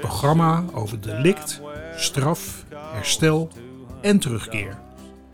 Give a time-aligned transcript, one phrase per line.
[0.00, 1.60] programma over delict,
[1.96, 3.48] straf, herstel
[4.00, 4.78] en terugkeer.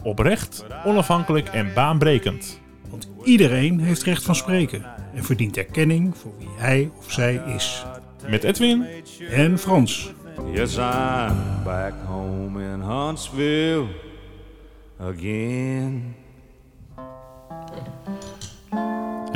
[0.02, 2.60] Oprecht, onafhankelijk en baanbrekend.
[2.90, 7.84] Want iedereen heeft recht van spreken en verdient erkenning voor wie hij of zij is.
[8.28, 8.86] Met Edwin
[9.30, 10.12] En Frans.
[10.52, 13.86] Yes, I'm back home in Huntsville
[14.98, 16.14] again.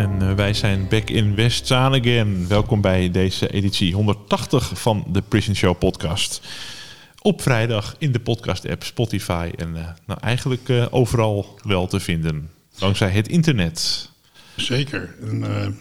[0.01, 2.49] En eh, wij zijn back in West again.
[2.49, 6.41] Welkom bij deze editie 180 van de Prison Show podcast.
[7.23, 12.01] Op vrijdag in de podcast app Spotify en eh, nou, eigenlijk eh, overal wel te
[12.01, 12.51] vinden.
[12.79, 14.11] Dankzij het internet.
[14.57, 15.15] Zeker.
[15.23, 15.41] En,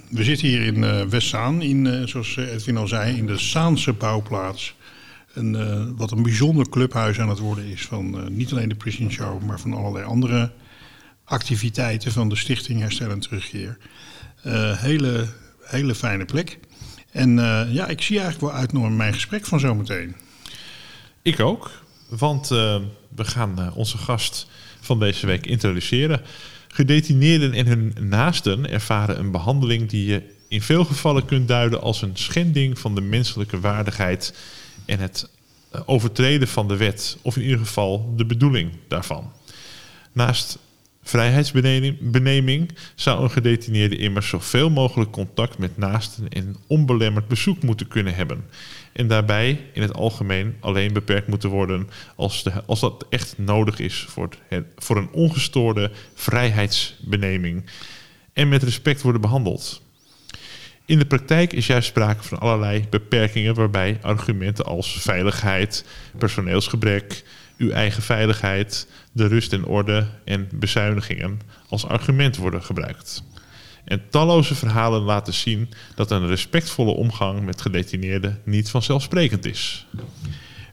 [0.10, 4.76] we zitten hier in eh Westzaan, in, zoals Edwin al zei, in de Zaanse bouwplaats.
[5.34, 9.44] Eh, wat een bijzonder clubhuis aan het worden is van niet alleen de Prison Show,
[9.44, 10.52] maar van allerlei andere
[11.24, 13.78] activiteiten van de Stichting Herstel en Terugkeer.
[14.44, 15.28] Eh, hele,
[15.62, 16.60] hele fijne plek.
[17.12, 20.16] En eh, ja, ik zie eigenlijk wel uit naar mijn gesprek van zometeen.
[21.22, 21.72] Ik ook,
[22.10, 22.80] want eh,
[23.16, 24.48] we gaan onze gast
[24.80, 26.22] van deze week introduceren.
[26.68, 32.02] Gedetineerden en hun naasten ervaren een behandeling die je in veel gevallen kunt duiden als
[32.02, 34.38] een schending van de menselijke waardigheid
[34.86, 35.30] en het
[35.86, 39.32] overtreden van de wet, of in ieder geval de bedoeling daarvan.
[40.12, 40.58] Naast
[41.10, 48.16] vrijheidsbeneming zou een gedetineerde immers zoveel mogelijk contact met naasten en onbelemmerd bezoek moeten kunnen
[48.16, 48.46] hebben.
[48.92, 53.80] En daarbij in het algemeen alleen beperkt moeten worden als, de, als dat echt nodig
[53.80, 57.66] is voor, het, voor een ongestoorde vrijheidsbeneming.
[58.34, 59.82] En met respect worden behandeld.
[60.86, 65.86] In de praktijk is juist sprake van allerlei beperkingen waarbij argumenten als veiligheid,
[66.18, 67.24] personeelsgebrek,
[67.60, 71.40] uw eigen veiligheid, de rust en orde en bezuinigingen
[71.70, 73.24] als argument worden gebruikt.
[73.86, 79.88] En talloze verhalen laten zien dat een respectvolle omgang met gedetineerden niet vanzelfsprekend is.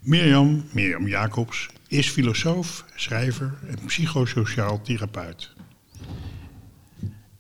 [0.01, 5.53] Mirjam, Mirjam Jacobs, is filosoof, schrijver en psychosociaal therapeut.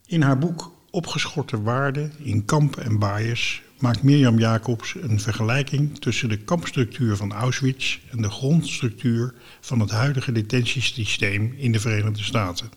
[0.07, 6.28] In haar boek Opgeschorte waarden in kamp en bias maakt Mirjam Jacobs een vergelijking tussen
[6.28, 12.70] de kampstructuur van Auschwitz en de grondstructuur van het huidige detentiesysteem in de Verenigde Staten.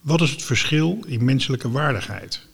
[0.00, 2.48] Wat is het verschil in menselijke waardigheid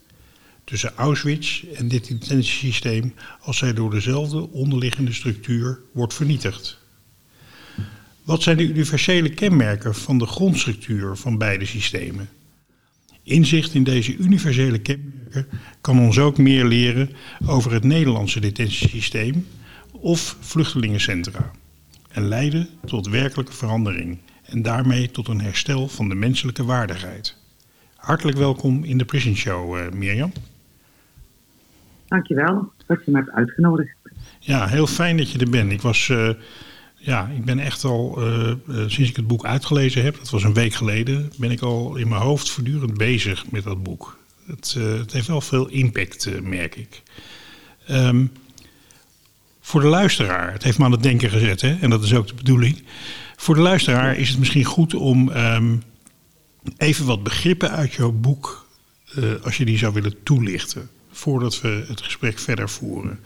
[0.65, 6.79] tussen Auschwitz en dit detentiesysteem als zij door dezelfde onderliggende structuur wordt vernietigd?
[8.23, 12.29] Wat zijn de universele kenmerken van de grondstructuur van beide systemen?
[13.27, 15.47] Inzicht in deze universele kenmerken
[15.81, 17.11] kan ons ook meer leren
[17.47, 19.47] over het Nederlandse detentiesysteem
[19.91, 21.51] of vluchtelingencentra
[22.09, 27.37] en leiden tot werkelijke verandering en daarmee tot een herstel van de menselijke waardigheid.
[27.97, 30.33] Hartelijk welkom in de Prison Show, eh, Mirjam.
[32.09, 33.97] Dankjewel dat je me hebt uitgenodigd.
[34.39, 35.73] Ja, heel fijn dat je er bent.
[35.73, 36.31] Ik was, eh,
[37.07, 40.43] ja, ik ben echt al, eh, eh, sinds ik het boek uitgelezen heb, dat was
[40.43, 44.19] een week geleden, ben ik al in mijn hoofd voortdurend bezig met dat boek.
[44.47, 47.03] Het, eh, het heeft wel veel impact, merk ik.
[47.87, 48.27] Ehm,
[49.61, 52.27] voor de luisteraar, het heeft me aan het denken gezet, hè, en dat is ook
[52.29, 52.83] de bedoeling.
[53.37, 55.77] Voor de luisteraar is het misschien goed om ehm,
[56.77, 58.67] even wat begrippen uit jouw boek,
[59.43, 63.21] als je die zou willen toelichten, voordat we het gesprek verder voeren.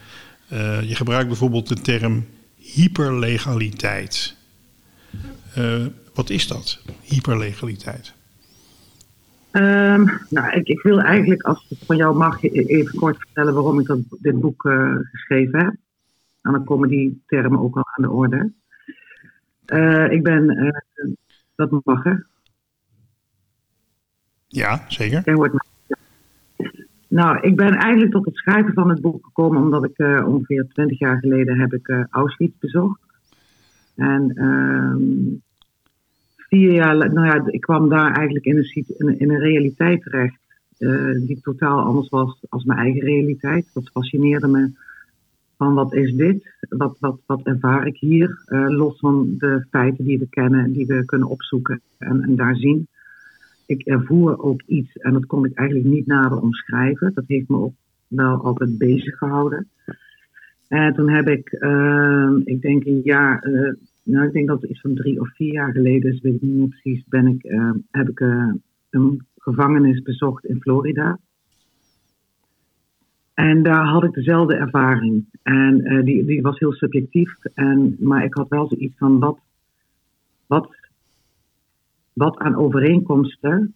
[0.86, 2.26] Je gebruikt bijvoorbeeld de term
[2.74, 4.36] hyperlegaliteit.
[5.54, 8.14] Eh, wat is dat, hyperlegaliteit?
[9.50, 13.54] Ehm, nou, ik, ik wil eigenlijk, als het van jou mag, e- even kort vertellen
[13.54, 15.74] waarom ik dat, dit boek eh, geschreven heb.
[16.42, 18.52] En dan komen die termen ook al aan de orde.
[19.64, 20.74] Eh, ik ben,
[21.54, 22.12] dat mag hè?
[24.46, 25.22] Ja, zeker.
[25.24, 25.60] Jij hoort me.
[27.10, 30.66] Nou, ik ben eigenlijk tot het schrijven van het boek gekomen omdat ik eh, ongeveer
[30.68, 33.00] twintig jaar geleden heb ik eh, Auschwitz bezocht.
[33.96, 35.02] En ehm,
[36.36, 40.38] vier jaar, nou ja, ik kwam daar eigenlijk in een, in een, realiteit terecht
[40.78, 43.70] eh, die totaal anders was als mijn eigen realiteit.
[43.72, 44.72] Dat fascineerde me
[45.56, 46.54] van wat is dit?
[46.68, 48.42] Wat, wat, wat ervaar ik hier?
[48.68, 52.88] Los van de feiten die we kennen, die we kunnen opzoeken en, en daar zien
[53.70, 57.14] ik ervoer ook iets en dat kon ik eigenlijk niet nader omschrijven.
[57.14, 57.74] Dat heeft me ook
[58.08, 59.68] wel altijd bezig gehouden.
[60.68, 63.72] En toen heb ik, uh, ik denk een jaar, uh,
[64.02, 66.42] nou ik denk dat het iets van drie of vier jaar geleden is, weet ik
[66.42, 68.20] niet precies, ben ik, uh, heb ik
[68.90, 71.18] een gevangenis bezocht in Florida.
[73.34, 75.24] En daar had ik dezelfde ervaring.
[75.42, 79.38] En die, die was heel subjectief, en, maar ik had wel zoiets van wat,
[80.46, 80.68] wat,
[82.12, 83.74] wat aan overeenkomsten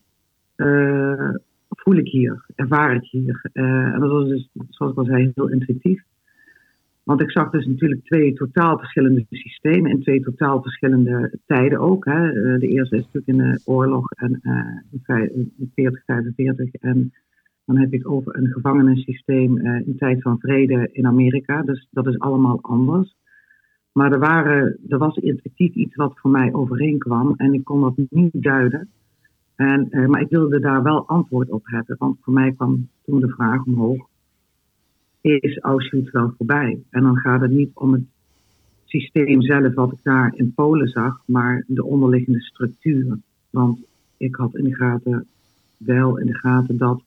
[1.68, 3.40] voel ik hier, ervaar ik hier.
[3.52, 6.02] en dat was dus, zoals ik al zei, heel intuïtief.
[7.04, 12.04] Want ik zag dus natuurlijk twee totaal verschillende systemen in twee totaal verschillende tijden ook.
[12.04, 12.28] Hè.
[12.28, 16.74] Eh, de eerste is natuurlijk in de oorlog en, uh, in 40, 45.
[16.74, 17.12] En
[17.64, 21.62] dan heb het over een gevangenissysteem in tijd van vrede in Amerika.
[21.62, 23.16] Dus dat is allemaal anders.
[23.94, 27.96] Maar er, waren, er was intuïtief iets wat voor mij overeenkwam en ik kon dat
[28.10, 28.88] niet duiden.
[29.54, 33.28] En, maar ik wilde daar wel antwoord op hebben, want voor mij kwam toen de
[33.28, 34.06] vraag omhoog
[35.32, 36.82] is Auschwitz wel voorbij.
[36.90, 38.02] En dan gaat het niet om het
[38.84, 43.22] systeem zelf wat ik daar in Polen zag, maar de onderliggende structuren.
[43.50, 43.78] Want
[44.16, 45.26] ik had in de gaten,
[45.76, 47.02] wel in de gaten dat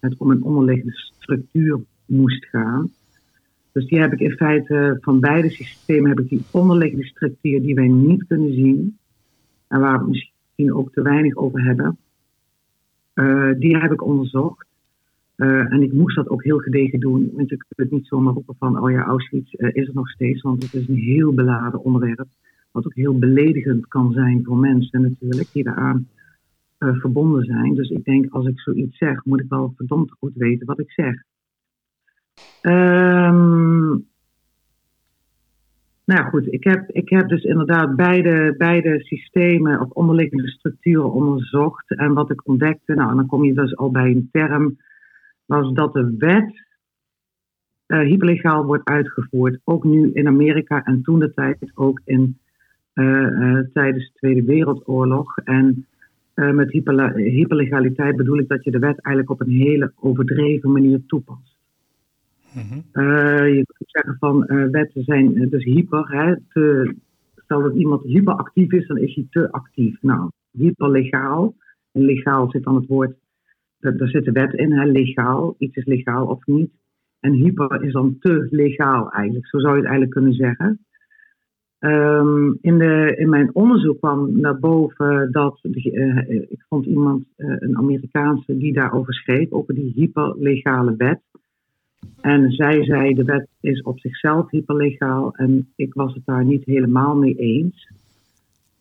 [0.00, 2.90] het om een onderliggende structuur moest gaan.
[3.72, 7.74] Dus die heb ik in feite van beide systemen heb ik die onderliggende structuur die
[7.74, 8.96] wij niet kunnen zien
[9.68, 11.98] en waar we misschien ook te weinig over hebben,
[13.14, 14.66] uh, die heb ik onderzocht.
[15.36, 18.54] Uh, en ik moest dat ook heel gedegen doen, want je het niet zomaar roepen
[18.58, 21.84] van, oh ja, Auschwitz uh, is er nog steeds, want het is een heel beladen
[21.84, 22.26] onderwerp,
[22.70, 26.08] wat ook heel beledigend kan zijn voor mensen natuurlijk, die daaraan
[26.78, 27.74] verbonden zijn.
[27.74, 30.90] Dus ik denk, als ik zoiets zeg, moet ik wel verdomd goed weten wat ik
[30.90, 31.22] zeg.
[32.62, 34.06] Um,
[36.04, 41.90] nou goed, ik heb, ik heb dus inderdaad beide, beide systemen of onderliggende structuren onderzocht.
[41.90, 44.76] En wat ik ontdekte, nou, dan kom je dus al bij een term
[45.46, 46.66] was dat de wet
[47.86, 49.60] uh, hyperlegaal wordt uitgevoerd.
[49.64, 52.38] Ook nu in Amerika en toen de tijd ook in,
[52.94, 55.36] uh, uh, tijdens de Tweede Wereldoorlog.
[55.36, 55.86] En
[56.34, 61.51] met hyperlegaliteit bedoel ik dat je de wet eigenlijk op een hele overdreven manier toepast.
[62.54, 63.04] Mm -hmm.
[63.46, 66.04] je kunt zeggen van wetten zijn dus hyper.
[66.10, 66.94] Hè, te,
[67.34, 70.02] stel dat iemand hyperactief is, dan is hij te actief.
[70.02, 71.54] Nou, hyperlegaal.
[71.92, 73.14] En legaal zit dan het woord
[73.90, 75.54] daar zit de wet in, hè, legaal.
[75.58, 76.70] Iets is legaal of niet.
[77.20, 79.46] En hyper is dan te legaal eigenlijk.
[79.46, 80.80] Zo zou je het eigenlijk kunnen zeggen.
[81.80, 88.56] Um, in, de, in mijn onderzoek kwam naar boven dat ik vond iemand, een Amerikaanse,
[88.56, 91.20] die daarover schreef, over die hyperlegale wet.
[92.22, 96.64] En zij zei, de wet is op zichzelf hyperlegaal en ik was het daar niet
[96.64, 97.90] helemaal mee eens.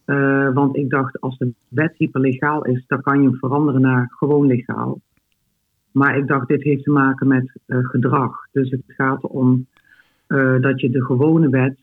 [0.06, 4.14] Uh, want ik dacht, als de wet hyperlegaal is, dan kan je hem veranderen naar
[4.18, 5.00] gewoon legaal.
[5.92, 8.48] Maar ik dacht, dit heeft te maken met uh, gedrag.
[8.52, 9.68] Dus het gaat erom
[10.28, 11.78] uh, dat je de gewone wet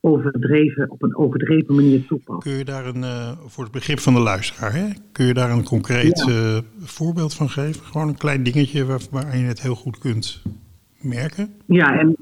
[0.00, 2.42] overdreven, op een overdreven manier toepast.
[2.42, 3.04] Kun je daar een,
[3.46, 4.88] voor het begrip van de luisteraar, hè?
[5.12, 6.60] kun je daar een concreet ja.
[6.78, 7.84] voorbeeld van geven?
[7.84, 10.42] Gewoon een klein dingetje waar, waar je het heel goed kunt
[11.66, 12.16] Ja, en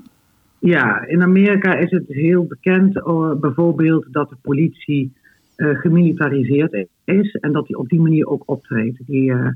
[0.58, 2.92] ja, in Amerika is het heel bekend,
[3.40, 5.12] bijvoorbeeld, dat de politie
[5.56, 9.06] uh, gemilitariseerd is en dat hij op die manier ook optreedt.
[9.06, 9.48] Die, uh,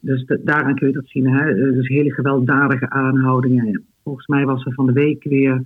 [0.00, 1.28] dus daaraan kun je dat zien.
[1.28, 1.54] Hè?
[1.54, 3.84] Dus hele gewelddadige aanhoudingen.
[4.02, 5.64] Volgens mij was er van de week weer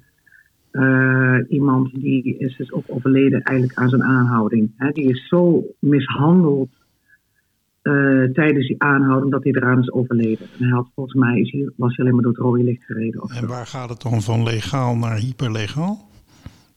[1.49, 4.70] iemand die is dus ook overleden eigenlijk aan zijn aanhouding.
[4.77, 4.91] Hè?
[4.91, 6.70] Die is zo mishandeld
[8.32, 10.46] tijdens die aanhouding dat hij eraan is overleden.
[10.58, 12.84] En hij had volgens mij is hij, was hij alleen maar door het rode licht
[12.84, 13.20] gereden.
[13.20, 16.08] en waar gaat het dan van legaal naar hyperlegaal?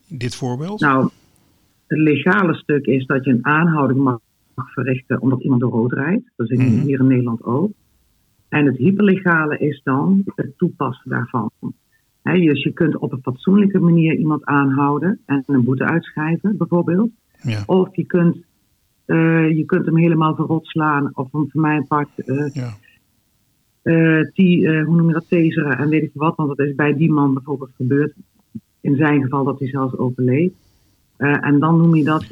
[0.08, 0.80] Dit voorbeeld?
[0.80, 1.10] Nou,
[1.88, 4.20] het legale stuk is dat je een aanhouding mag
[4.56, 6.32] verrichten omdat iemand door rood rijdt.
[6.36, 6.82] Dat is mm-hmm.
[6.82, 7.72] hier in Nederland ook.
[8.50, 11.52] En het hyperlegale is dan het toepassen daarvan.
[12.22, 17.10] He, dus je kunt op een fatsoenlijke manier iemand aanhouden en een boete uitschrijven, bijvoorbeeld.
[17.42, 17.64] Ja.
[17.66, 18.38] Of je kunt,
[19.56, 22.78] je kunt hem helemaal verrot slaan, of hem voor mij part uh, ja.
[23.84, 26.36] uh, die, hoe noem je dat, taseren en weet ik wat.
[26.36, 28.14] Want dat is bij die man bijvoorbeeld gebeurd.
[28.82, 30.54] In zijn geval dat hij zelfs overleed.
[31.18, 32.26] En dan noem je dat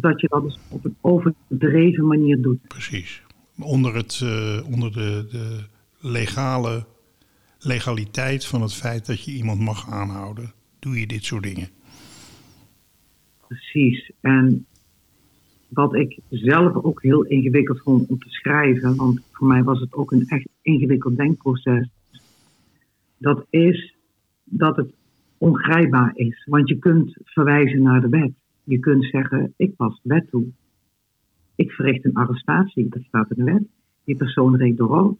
[0.00, 2.68] dat je dat dus op een overdreven manier doet.
[2.68, 3.22] Precies.
[3.58, 5.64] Onder, het, uh, onder de, de
[6.00, 6.86] legale
[7.58, 11.68] legaliteit van het feit dat je iemand mag aanhouden, doe je dit soort dingen.
[13.46, 14.10] Precies.
[14.20, 14.66] En
[15.68, 19.92] wat ik zelf ook heel ingewikkeld vond om te schrijven, want voor mij was het
[19.92, 21.88] ook een echt ingewikkeld denkproces,
[23.18, 23.96] dat is
[24.44, 24.92] dat het
[25.38, 26.44] ongrijpbaar is.
[26.44, 28.32] Want je kunt verwijzen naar de wet.
[28.64, 30.44] Je kunt zeggen, ik pas de wet toe.
[31.54, 33.62] Ik verricht een arrestatie, dat staat in de wet.
[34.04, 35.18] Die persoon reed door rood.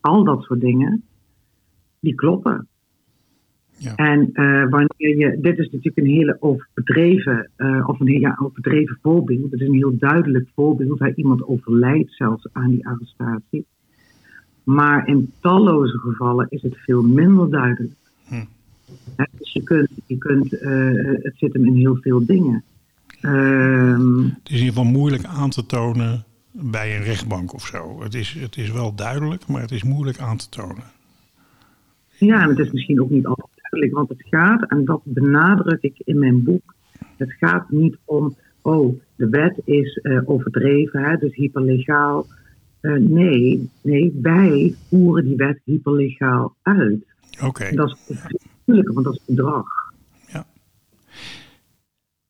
[0.00, 1.02] Al dat soort dingen,
[2.00, 2.68] die kloppen.
[3.82, 3.94] Ja.
[3.94, 8.98] En uh, wanneer je, dit is natuurlijk een hele overdreven, uh, of een ja, overdreven
[9.02, 9.50] voorbeeld.
[9.50, 10.98] Het is een heel duidelijk voorbeeld.
[10.98, 13.66] Hij iemand overlijdt zelfs aan die arrestatie.
[14.64, 17.94] Maar in talloze gevallen is het veel minder duidelijk.
[18.26, 18.44] Hm.
[19.38, 22.64] dus je kunt, je kunt uh, het zit hem in heel veel dingen.
[23.20, 28.02] Ehm, het is in ieder geval moeilijk aan te tonen bij een rechtbank of zo.
[28.02, 30.84] Het is, het is wel duidelijk, maar het is moeilijk aan te tonen.
[32.16, 36.00] Ja, en het is misschien ook niet altijd want het gaat, en dat benadruk ik
[36.04, 36.74] in mijn boek,
[37.16, 42.26] het gaat niet om, oh, de wet is uh, overdreven, hè, dus hyperlegaal.
[42.80, 47.04] Uh, nee, nee, wij voeren die wet hyperlegaal uit.
[47.44, 47.74] Oké.
[47.74, 48.16] Dat is
[48.64, 49.66] moeilijker, want dat is gedrag.
[50.26, 50.46] Ja.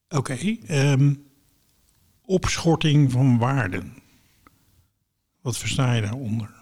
[0.09, 1.15] Oké, okay, um, ehm,
[2.25, 3.93] opschorting van waarden.
[5.43, 6.60] Wat versta je daaronder?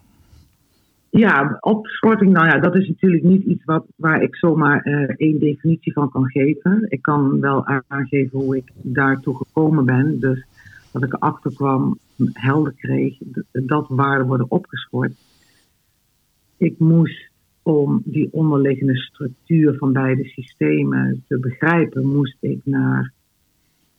[1.10, 5.38] Ja, opschorting, nou ja, dat is natuurlijk niet iets wat, waar ik zomaar uh, één
[5.38, 6.86] definitie van kan geven.
[6.88, 10.20] Ik kan wel aangeven hoe ik daartoe gekomen ben.
[10.20, 10.46] Dus
[10.92, 11.98] dat ik erachter kwam,
[12.32, 13.18] helder kreeg,
[13.52, 15.12] dat waarden worden opgeschort.
[16.56, 17.30] Ik moest,
[17.62, 23.12] om die onderliggende structuur van beide systemen te begrijpen, moest ik naar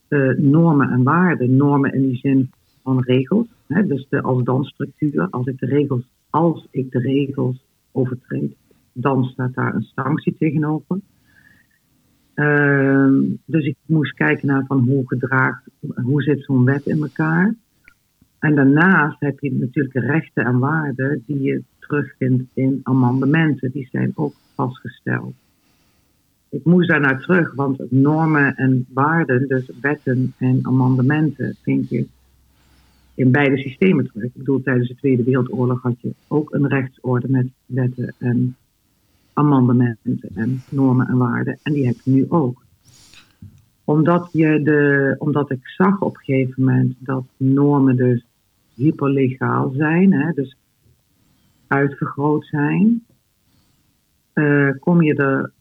[0.09, 1.55] uh, normen en waarden.
[1.55, 2.51] Normen in die zin
[2.83, 3.47] van regels.
[3.67, 5.27] Hè, dus de als-dan-structuur.
[5.29, 8.55] Als ik de regels, als ik de regels overtreed,
[8.93, 10.99] dan staat daar een sanctie tegenover.
[12.35, 13.09] Uh,
[13.45, 15.63] dus ik moest kijken naar van hoe gedraagt,
[15.95, 17.55] hoe zit zo'n wet in elkaar.
[18.39, 23.71] En daarnaast heb je natuurlijk rechten en waarden die je terugvindt in amendementen.
[23.71, 25.33] Die zijn ook vastgesteld.
[26.49, 32.07] Ik moest daar naar terug, want normen en waarden, dus wetten en amendementen, vind je
[33.19, 34.23] in beide systemen terug.
[34.23, 38.55] Ik bedoel, tijdens de Tweede Wereldoorlog had je ook een rechtsorde met wetten en
[39.33, 41.59] amendementen en normen en waarden.
[41.63, 42.63] En die heb je nu ook.
[43.83, 48.25] Omdat, je de, omdat ik zag op een gegeven moment dat normen dus
[48.75, 50.55] hyperlegaal zijn, hè, dus
[51.67, 53.05] uitvergroot zijn,
[54.33, 55.51] uh, kom je er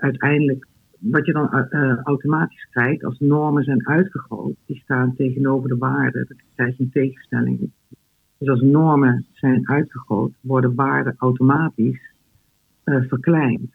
[0.00, 0.66] uiteindelijk
[0.98, 6.24] wat je dan uh, automatisch krijgt, als normen zijn uitvergroot, die staan tegenover de waarden,
[6.28, 7.70] dan krijg je een tegenstelling.
[8.38, 12.00] Dus als normen zijn uitvergroot, worden waarden automatisch
[12.84, 13.74] uh, verkleind.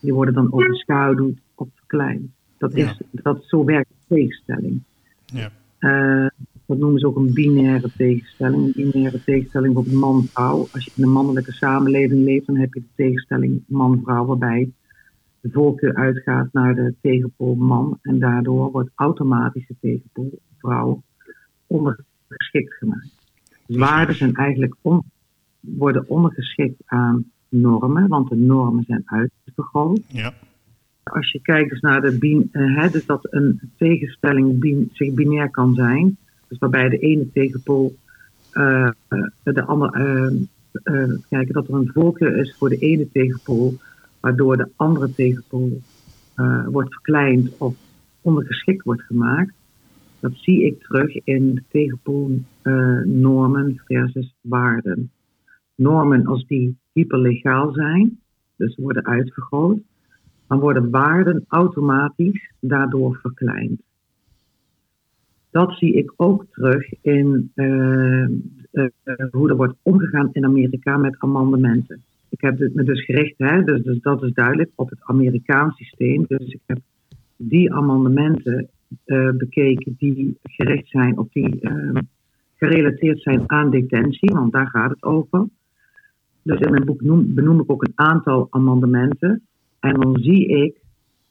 [0.00, 2.30] Die worden dan overschaduwd of verkleind.
[2.58, 4.82] Dat is, dat, zo werkt de tegenstelling.
[5.24, 5.50] Ja.
[5.80, 6.28] Uh,
[6.66, 8.76] dat noemen ze ook een binaire tegenstelling.
[8.76, 10.68] Een binaire tegenstelling op man-vrouw.
[10.72, 14.70] Als je in een mannelijke samenleving leeft, dan heb je de tegenstelling man-vrouw, waarbij
[15.40, 17.98] de voorkeur uitgaat naar de tegenpool man.
[18.02, 21.02] En daardoor wordt automatisch de tegenpool vrouw
[21.66, 23.18] ondergeschikt gemaakt.
[23.66, 25.02] Dus waarden zijn eigenlijk on,
[25.60, 30.00] worden ondergeschikt aan normen, want de normen zijn uitvergroot.
[30.06, 30.32] Ja.
[31.02, 35.50] Als je kijkt dus naar de bin, uh, dus dat een tegenstelling bin, zich binair
[35.50, 36.16] kan zijn,
[36.48, 37.94] dus waarbij de ene tegenpool
[38.52, 38.90] uh,
[39.42, 40.32] de andere,
[40.84, 43.74] uh, kijken dat er een voorkeur is voor de ene tegenpool
[44.20, 45.80] waardoor de andere tegenpool
[46.36, 47.76] uh, wordt verkleind of
[48.20, 49.54] ondergeschikt wordt gemaakt.
[50.20, 55.10] Dat zie ik terug in tegenpoolnormen uh, versus waarden.
[55.74, 58.18] Normen als die hyperlegaal zijn,
[58.56, 59.78] dus worden uitvergroot,
[60.46, 63.80] dan worden waarden automatisch daardoor verkleind.
[65.50, 68.26] Dat zie ik ook terug in uh,
[69.30, 72.02] hoe er wordt omgegaan in Amerika met amendementen
[72.40, 76.24] ik heb me dus gericht, hè, dus, dus, dat is duidelijk, op het Amerikaans systeem.
[76.28, 76.78] Dus ik heb
[77.36, 78.68] die amendementen
[79.06, 81.98] uh, bekeken die gericht zijn op die uh,
[82.56, 85.46] gerelateerd zijn aan detentie, want daar gaat het over.
[86.42, 89.42] Dus in mijn boek noem, benoem ik ook een aantal amendementen.
[89.80, 90.74] En dan zie ik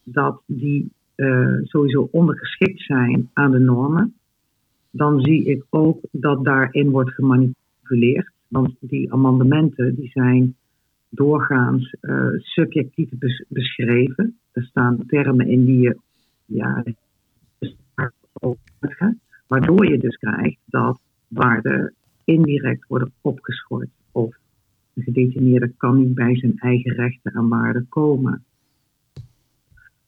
[0.04, 4.13] dat die uh, sowieso ondergeschikt zijn aan de normen.
[4.92, 8.32] Dan zie ik ook dat daarin wordt gemanipuleerd.
[8.48, 10.56] Want die amendementen die zijn
[11.10, 14.39] doorgaans uh, subjectief bes beschreven.
[14.51, 15.98] Er staan termen in die je
[16.46, 16.84] ja,
[19.48, 24.36] waardoor je dus krijgt dat waarden indirect worden opgeschort of
[24.94, 28.44] een gedetineerde kan niet bij zijn eigen rechten en waarden komen.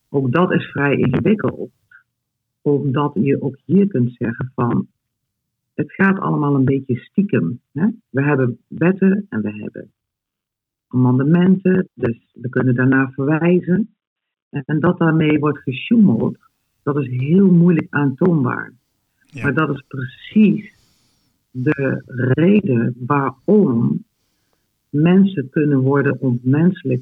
[0.09, 1.71] Ook dat is vrij ingewikkeld,
[2.61, 4.87] omdat je ook hier kunt zeggen van
[5.73, 7.59] het gaat allemaal een beetje stiekem.
[7.71, 7.87] Hè?
[8.09, 9.91] We hebben wetten en we hebben
[10.91, 13.95] amendementen, dus we kunnen daarna verwijzen.
[14.49, 16.37] En dat daarmee wordt gesjoemeld,
[16.83, 18.73] dat is heel moeilijk aantoonbaar.
[19.41, 20.73] Maar dat is precies
[21.51, 24.03] de reden waarom
[24.89, 27.01] mensen kunnen worden ontmenselijk.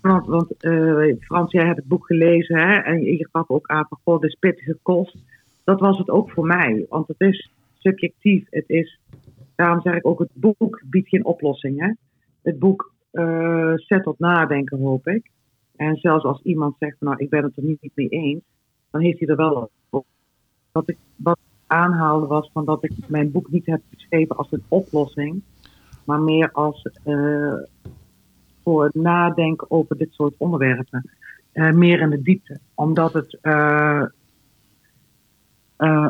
[0.00, 3.86] want, want eh, Frans, jij hebt het boek gelezen hè, en je gaf ook aan
[3.88, 5.16] van, god, is pittige kost.
[5.64, 8.46] Dat was het ook voor mij, want het is subjectief.
[8.50, 8.98] Het is,
[9.56, 11.80] daarom zeg ik ook, het boek biedt geen oplossing.
[11.80, 11.92] Hè?
[12.42, 15.30] Het boek uh, zet tot nadenken, hoop ik.
[15.76, 18.42] En zelfs als iemand zegt, nou, ik ben het er niet mee eens,
[18.90, 20.06] dan heeft hij er wel op.
[20.72, 24.62] Wat ik, wat aanhaalde was van dat ik mijn boek niet heb geschreven als een
[24.68, 25.42] oplossing,
[26.04, 27.54] maar meer als uh,
[28.62, 31.10] voor nadenken over dit soort onderwerpen.
[31.52, 32.60] Uh, meer in de diepte.
[32.74, 33.38] Omdat het,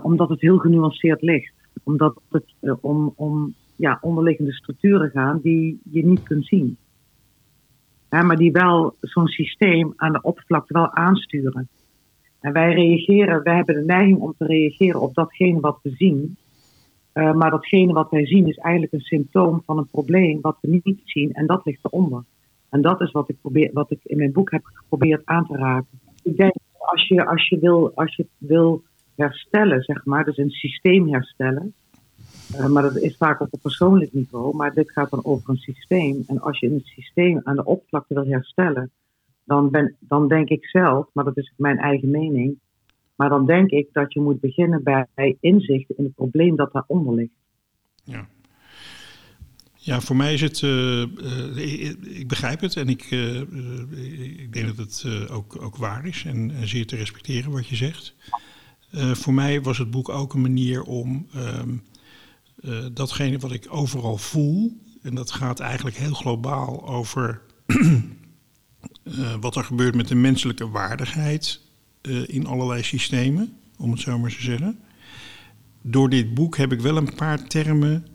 [0.03, 1.56] omdat het heel genuanceerd ligt.
[1.87, 2.45] Omdat het
[2.81, 6.77] om, om ja, onderliggende structuren gaat die je niet kunt zien.
[8.09, 11.69] maar die wel zo'n systeem aan de oppervlakte wel aansturen.
[12.41, 16.37] En wij reageren, wij hebben de neiging om te reageren op datgene wat we zien.
[17.15, 20.81] Uh, maar datgene wat wij zien is eigenlijk een symptoom van een probleem wat we
[20.83, 22.25] niet zien en dat ligt eronder.
[22.71, 25.57] En dat is wat ik, probeer, wat ik in mijn boek heb geprobeerd aan te
[25.57, 26.01] raken.
[26.23, 28.83] Ik denk, als je, als je, wil, als je wil
[29.17, 31.75] herstellen, zeg maar, dus een systeem herstellen,
[32.55, 35.57] uh, maar dat is vaak op een persoonlijk niveau, maar dit gaat dan over een
[35.57, 36.25] systeem.
[36.27, 38.91] En als je een systeem aan de oppervlakte wil herstellen,
[39.45, 42.59] dan, ben, dan denk ik zelf, maar dat is mijn eigen mening,
[43.17, 47.15] maar dan denk ik dat je moet beginnen bij inzicht in het probleem dat daaronder
[47.15, 47.33] ligt.
[48.05, 48.27] Ja.
[49.75, 50.61] Ja, voor mij is het.
[50.61, 53.11] Uh, uh, ik begrijp het en ik,
[54.37, 57.77] ik denk dat het ook, ook waar is en, en, zeer te respecteren wat je
[57.77, 58.15] zegt.
[58.93, 61.83] Voor mij was het boek ook een manier om um,
[62.93, 67.41] datgene wat ik overal voel, en dat gaat eigenlijk heel globaal over
[69.41, 71.61] wat er gebeurt met de menselijke waardigheid
[72.27, 74.79] in allerlei systemen, om het zo maar te zeggen.
[75.83, 78.07] Door dit boek heb ik wel een paar termen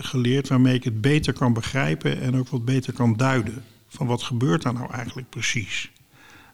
[0.00, 3.64] geleerd waarmee ik het beter kan begrijpen en ook wat beter kan duiden.
[3.88, 5.90] Van wat gebeurt daar nou eigenlijk precies?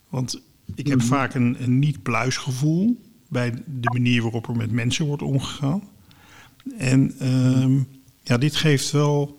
[0.08, 0.42] Want
[0.74, 1.08] ik heb -hmm.
[1.08, 5.82] vaak een, een niet-pluisgevoel bij de manier waarop er met mensen wordt omgegaan.
[6.78, 7.80] En uh,
[8.22, 9.38] ja, dit geeft wel.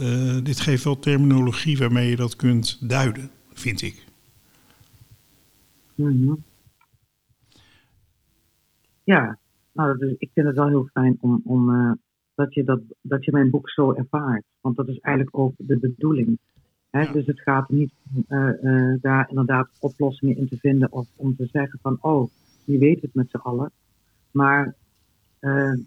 [0.00, 4.04] Uh, dit geeft wel terminologie waarmee je dat kunt duiden, vind ik.
[5.94, 6.44] Mm -hmm.
[9.04, 9.38] Ja,
[9.72, 11.92] nou, dus ik vind het wel heel fijn om, om, uh,
[12.34, 14.44] dat, je dat, dat je mijn boek zo ervaart.
[14.60, 16.38] Want dat is eigenlijk ook de bedoeling.
[16.90, 17.00] Hè?
[17.00, 17.12] Ja.
[17.12, 17.92] Dus het gaat niet
[18.28, 22.30] uh, uh, daar inderdaad oplossingen in te vinden of om te zeggen van, oh,
[22.64, 23.70] je weet het met z'n allen.
[24.30, 24.74] Maar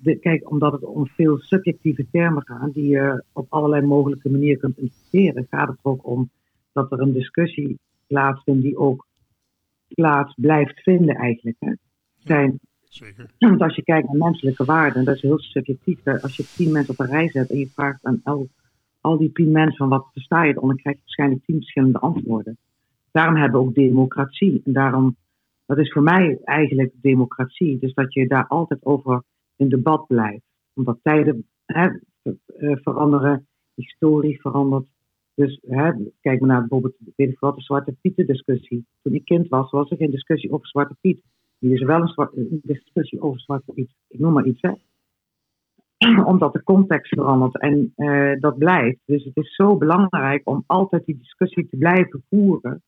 [0.01, 4.59] dit, kijk, omdat het om veel subjectieve termen gaat, die je op allerlei mogelijke manieren
[4.59, 6.29] kunt interpreteren, gaat het ook om
[6.71, 9.07] dat er een discussie plaatsvindt die ook
[9.87, 11.57] plaats blijft vinden eigenlijk.
[11.59, 11.73] Hè?
[12.17, 12.59] Zijn
[12.91, 13.29] Zeker.
[13.39, 16.05] Want als je kijkt naar menselijke waarden, dat is heel subjectief.
[16.05, 18.49] Als je tien mensen op een rij zet en je vraagt aan al,
[19.01, 21.99] al die tien mensen van wat versta je dan, dan krijg je waarschijnlijk tien verschillende
[21.99, 22.57] antwoorden.
[23.11, 24.61] Daarom hebben we ook democratie.
[24.65, 25.15] En daarom,
[25.65, 27.79] dat is voor mij eigenlijk democratie.
[27.79, 29.23] Dus dat je daar altijd over
[29.55, 30.43] in debat blijft.
[30.73, 31.89] Omdat tijden hè,
[32.57, 34.85] veranderen, historie verandert.
[35.35, 38.85] Dus hè, kijk maar naar bijvoorbeeld, weet ik wat, de Zwarte Pieten discussie.
[39.01, 41.21] Toen ik kind was, was er geen discussie over Zwarte Piet.
[41.61, 43.93] Hier is wel een, zwart, een discussie over zwarte iets.
[44.07, 44.71] Ik noem maar iets, hè.
[46.31, 48.99] Omdat de context verandert en uh, dat blijft.
[49.05, 52.81] Dus het is zo belangrijk om altijd die discussie te blijven voeren.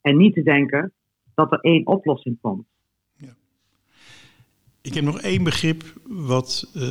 [0.00, 0.92] En niet te denken
[1.34, 2.66] dat er één oplossing komt.
[3.16, 3.34] Ja.
[4.82, 6.82] Ik heb nog één begrip wat uh,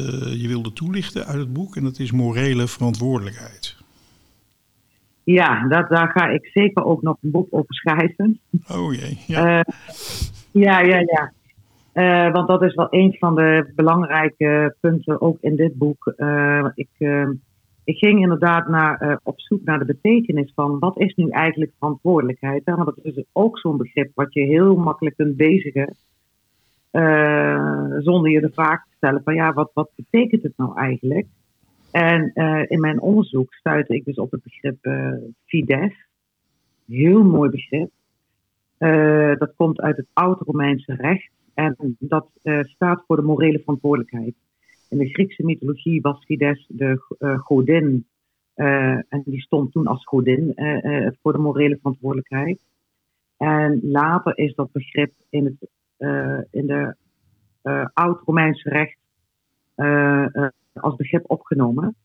[0.41, 1.75] je wilde toelichten uit het boek.
[1.75, 3.77] En dat is morele verantwoordelijkheid.
[5.23, 8.39] Ja, dat, daar ga ik zeker ook nog een boek over schrijven.
[8.67, 9.17] Oh jee.
[9.27, 9.57] Ja.
[9.57, 9.73] Uh,
[10.51, 11.33] ja, ja, ja.
[11.93, 16.13] Uh, want dat is wel een van de belangrijke punten ook in dit boek.
[16.17, 17.29] Uh, ik, uh,
[17.83, 22.63] ik ging inderdaad naar, op zoek naar de betekenis van wat is nu eigenlijk verantwoordelijkheid.
[22.63, 25.95] Want dat is ook zo'n begrip wat je heel makkelijk kunt bezigen.
[28.03, 31.27] zonder je de vraag te stellen van ja, wat, wat betekent het nou eigenlijk?
[31.91, 32.33] En
[32.67, 34.77] in mijn onderzoek stuitte ik dus op het begrip
[35.45, 35.93] Fides.
[36.87, 37.89] Heel mooi begrip.
[39.39, 44.35] Dat komt uit het oud-Romeinse recht en dat uh, staat voor de morele verantwoordelijkheid.
[44.89, 48.05] In de Griekse mythologie was Fides de uh, godin
[48.55, 50.53] en die stond toen als godin
[51.21, 52.61] voor de morele verantwoordelijkheid.
[53.37, 55.69] En later is dat begrip in, het,
[56.51, 56.95] in de
[57.93, 58.97] oud-Romeinse recht
[60.73, 61.95] als begrip opgenomen.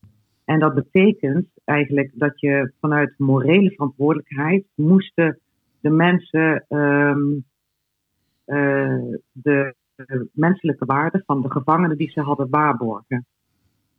[0.45, 5.39] En dat betekent eigenlijk dat je vanuit morele verantwoordelijkheid moesten
[5.81, 7.15] de mensen uh,
[9.31, 13.25] de, de, menselijke waarden van de gevangenen die ze hadden waarborgen.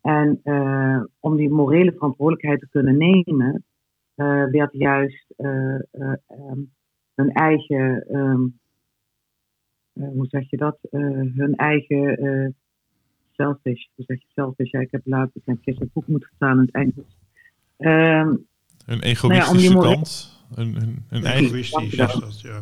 [0.02, 3.64] En uh, om die morele verantwoordelijkheid te kunnen nemen,
[4.20, 6.60] eh, werd juist eh, eh, ehm,
[7.14, 8.46] hun eigen, ehm,
[9.92, 10.78] eh, hoe zeg je dat?
[10.90, 11.00] Eh,
[11.34, 12.48] hun eigen eh
[13.32, 14.70] selfish, hoe zeg je selfish?
[14.70, 17.18] Ja, ik heb laatst ik heb gisteren een boek moeten staan in het Engels.
[17.76, 18.36] Ehm,
[18.86, 20.38] Een om egoïstische kant.
[20.54, 21.44] Een, een, een eigen...
[21.44, 22.60] Egoïstisch is dat, ja.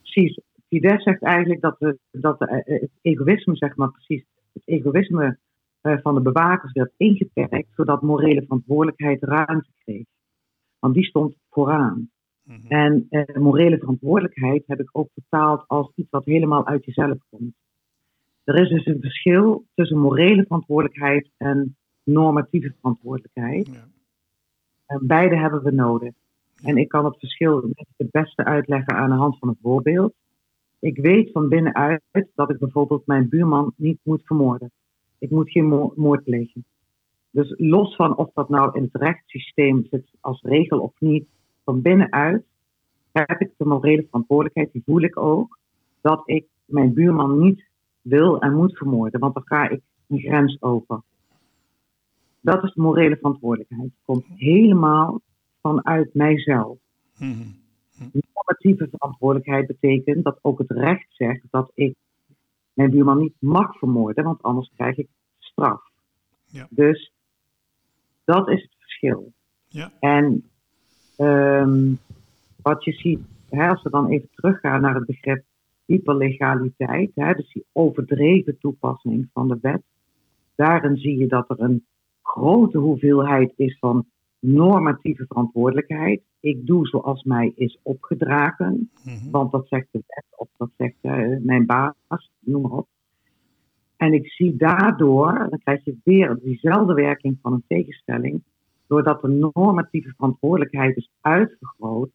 [0.00, 0.40] Precies.
[0.72, 4.62] Die wet zegt eigenlijk dat, we, dat de, eh, het egoïsme, zeg maar precies, het
[4.64, 5.38] egoïsme
[5.80, 10.04] eh, van de bewakers werd ingeperkt, zodat morele verantwoordelijkheid ruimte kreeg.
[10.78, 12.10] Want die stond vooraan.
[12.42, 12.66] Mhm.
[12.68, 17.54] En eh, morele verantwoordelijkheid heb ik ook vertaald als iets wat helemaal uit jezelf komt.
[18.44, 23.66] Er is dus een verschil tussen morele verantwoordelijkheid en normatieve verantwoordelijkheid.
[23.66, 23.88] Ja.
[24.86, 26.12] En beide hebben we nodig.
[26.62, 30.14] En ik kan het verschil het beste uitleggen aan de hand van een voorbeeld.
[30.82, 32.02] Ik weet van binnenuit
[32.34, 34.70] dat ik bijvoorbeeld mijn buurman niet moet vermoorden.
[35.18, 36.64] Ik moet geen mo- moord plegen.
[37.30, 41.26] Dus los van of dat nou in het rechtssysteem zit als regel of niet,
[41.64, 42.44] van binnenuit
[43.12, 45.58] heb ik de morele verantwoordelijkheid, die voel ik ook,
[46.00, 47.64] dat ik mijn buurman niet
[48.00, 51.02] wil en moet vermoorden, want dan ga ik een grens over.
[52.40, 53.82] Dat is de morele verantwoordelijkheid.
[53.82, 55.20] Het komt helemaal
[55.60, 56.78] vanuit mijzelf.
[57.18, 57.61] Mhm.
[58.12, 61.96] Normatieve verantwoordelijkheid betekent dat ook het recht zegt dat ik
[62.72, 65.82] mijn buurman niet mag vermoorden, want anders krijg ik straf.
[66.44, 66.66] Ja.
[66.70, 67.12] Dus
[68.24, 69.32] dat is het verschil.
[69.68, 69.92] Ja.
[70.00, 70.50] En
[71.16, 71.94] ehm,
[72.62, 75.44] wat je ziet, hè, als we dan even teruggaan naar het begrip
[75.84, 79.82] hyperlegaliteit, hè, dus die overdreven toepassing van de wet,
[80.54, 81.86] daarin zie je dat er een
[82.22, 84.06] grote hoeveelheid is van
[84.46, 86.22] normatieve verantwoordelijkheid.
[86.40, 89.30] Ik doe zoals mij is opgedragen, Mhm.
[89.30, 92.88] want dat zegt de wet of dat zegt eh, mijn baas, noem maar op.
[93.96, 98.42] En ik zie daardoor, dan krijg je weer diezelfde werking van een tegenstelling,
[98.86, 102.10] doordat de normatieve verantwoordelijkheid is uitvergroot,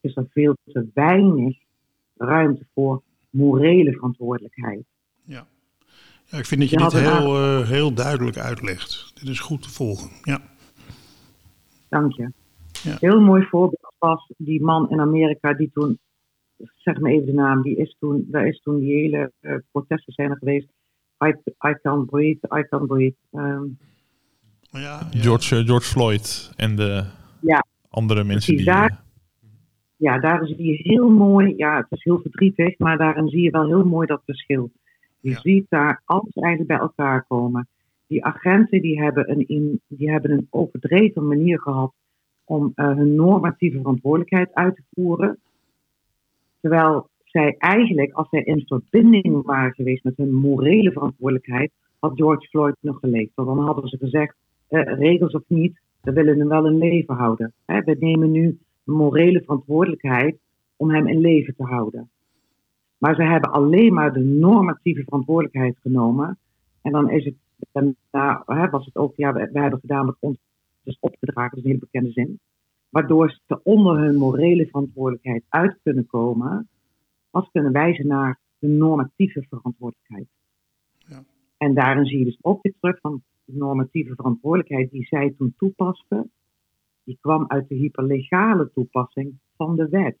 [0.00, 1.56] is er veel te weinig
[2.16, 4.84] ruimte voor morele verantwoordelijkheid.
[5.22, 5.46] Ja.
[6.24, 9.12] ja, ik vind dat je, Je dit heel, eh, heel duidelijk uitlegt.
[9.14, 10.10] Dit is goed te volgen.
[10.22, 10.40] Ja.
[11.94, 12.28] Dank je.
[12.82, 12.96] Ja.
[13.00, 15.98] Heel mooi voorbeeld was die man in Amerika die toen,
[16.76, 20.12] zeg me even de naam, die is toen, daar is toen die hele eh, protesten
[20.12, 20.68] zijn er geweest.
[21.24, 21.28] I,
[21.68, 23.16] I can't breathe, I can't breathe.
[23.30, 23.64] Ehm,
[24.70, 25.20] Ja, ja.
[25.20, 27.04] George, eh, George Floyd en de
[27.40, 27.64] Ja.
[27.90, 28.64] andere mensen die...
[28.64, 29.02] Daar-
[29.96, 33.50] ja, daar zie je heel mooi, ja, het is heel verdrietig, maar daarin zie je
[33.50, 34.70] wel heel mooi dat verschil.
[35.20, 35.40] Je Ja.
[35.40, 37.68] ziet daar alles eigenlijk bij elkaar komen.
[38.06, 41.92] Die agenten die hebben een, in, die hebben een overdreven manier gehad
[42.44, 45.38] om eh, hun normatieve verantwoordelijkheid uit te voeren.
[46.60, 52.48] Terwijl zij eigenlijk, als zij in verbinding waren geweest met hun morele verantwoordelijkheid, had George
[52.48, 53.32] Floyd nog geleefd.
[53.34, 54.36] Want dan hadden ze gezegd,
[54.68, 57.52] eh, regels of niet, we willen hem wel in leven houden.
[57.66, 60.38] Hè, we nemen nu morele verantwoordelijkheid
[60.76, 62.10] om hem in leven te houden.
[62.98, 66.38] Maar ze hebben alleen maar de normatieve verantwoordelijkheid genomen.
[66.82, 67.34] En dan is het,
[67.72, 70.38] daarna hè, was het ook, ja, we, we hebben gedaan wat ons
[70.82, 72.40] is opgedragen, dat is een hele bekende zin.
[72.88, 76.68] Waardoor ze onder hun morele verantwoordelijkheid uit kunnen komen,
[77.30, 80.26] als kunnen wijzen naar de normatieve verantwoordelijkheid.
[80.98, 81.24] Ja.
[81.56, 85.54] En daarin zie je dus ook weer terug van de normatieve verantwoordelijkheid die zij toen
[85.58, 86.30] toepasten,
[87.04, 90.16] die kwam uit de hyperlegale toepassing van de wet.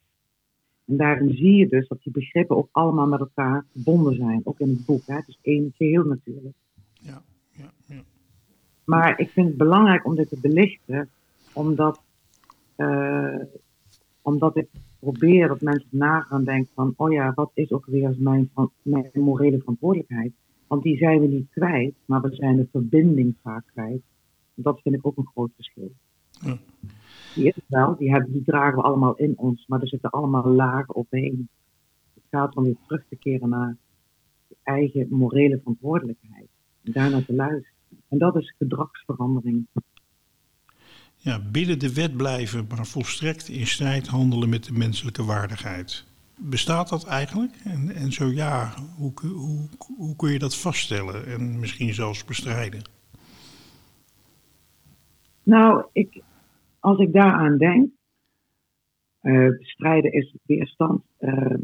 [0.84, 4.60] En daarin zie je dus dat die begrippen ook allemaal met elkaar verbonden zijn, ook
[4.60, 5.06] in het boek.
[5.06, 5.14] Hè?
[5.14, 6.54] Het is één geheel natuurlijk.
[7.04, 8.02] Ja, ja, ja.
[8.84, 11.08] Maar ik vind het belangrijk om dit te belichten,
[11.52, 12.00] omdat,
[12.76, 13.36] eh,
[14.22, 18.14] omdat ik probeer dat mensen na gaan denken van, oh ja, wat is ook weer
[18.18, 18.50] mijn,
[18.82, 20.32] mijn morele verantwoordelijkheid?
[20.66, 24.02] Want die zijn we niet kwijt, maar we zijn de verbinding vaak kwijt.
[24.54, 25.92] Dat vind ik ook een groot verschil.
[26.30, 26.58] Ja.
[27.34, 30.46] Die is wel, die, hebben, die dragen we allemaal in ons, maar er zitten allemaal
[30.46, 31.48] lagen opeen.
[32.14, 33.76] Het gaat om weer terug te keren naar
[34.48, 36.43] je eigen morele verantwoordelijkheid.
[36.84, 37.72] Daarna te luisteren.
[38.08, 39.66] En dat is gedragsverandering.
[41.16, 46.04] ja, binnen de wet blijven, maar volstrekt in strijd handelen met de menselijke waardigheid.
[46.38, 47.52] Bestaat dat eigenlijk?
[47.64, 52.24] En, en zo ja, hoe, kun- hoe, hoe kun je dat vaststellen en misschien zelfs
[52.24, 52.82] bestrijden?
[55.42, 56.22] Nou, ik,
[56.80, 57.90] als ik daaraan denk,
[59.20, 61.54] eh, bestrijden is weerstand, eh,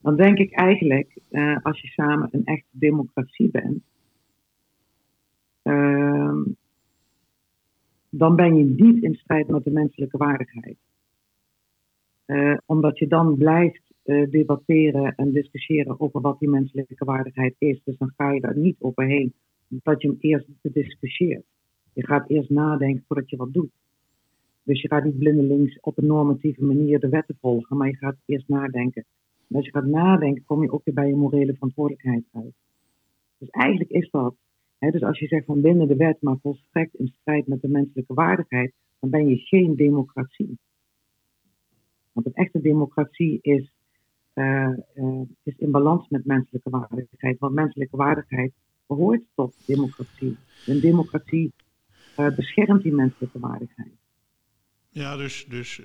[0.00, 3.82] dan denk ik eigenlijk, eh, als je samen een echte democratie bent,
[8.10, 10.76] dan ben je niet in strijd met de menselijke waardigheid.
[12.24, 17.80] Eh, omdat je dan blijft eh, debatteren en discussiëren over wat die menselijke waardigheid is.
[17.84, 19.32] Dus dan ga je daar niet overheen,
[19.70, 21.44] omdat je hem eerst discussieert.
[21.92, 23.70] Je gaat eerst nadenken voordat je wat doet.
[24.62, 28.16] Dus je gaat niet blindelings op een normatieve manier de wetten volgen, maar je gaat
[28.26, 29.04] eerst nadenken.
[29.48, 32.54] En als je gaat nadenken, kom je ook weer bij je morele verantwoordelijkheid uit.
[33.38, 34.34] Dus eigenlijk is dat.
[34.78, 38.14] Dus als je zegt van binnen de wet, maar volstrekt in strijd met de menselijke
[38.14, 40.58] waardigheid, dan ben je geen democratie.
[42.12, 43.72] Want een echte democratie is,
[44.34, 47.38] uh, uh, is in balans met menselijke waardigheid.
[47.38, 48.52] Want menselijke waardigheid
[48.86, 50.36] behoort tot democratie.
[50.66, 51.52] Een democratie
[52.18, 53.94] uh, beschermt die menselijke waardigheid.
[54.88, 55.82] Ja, dus, dus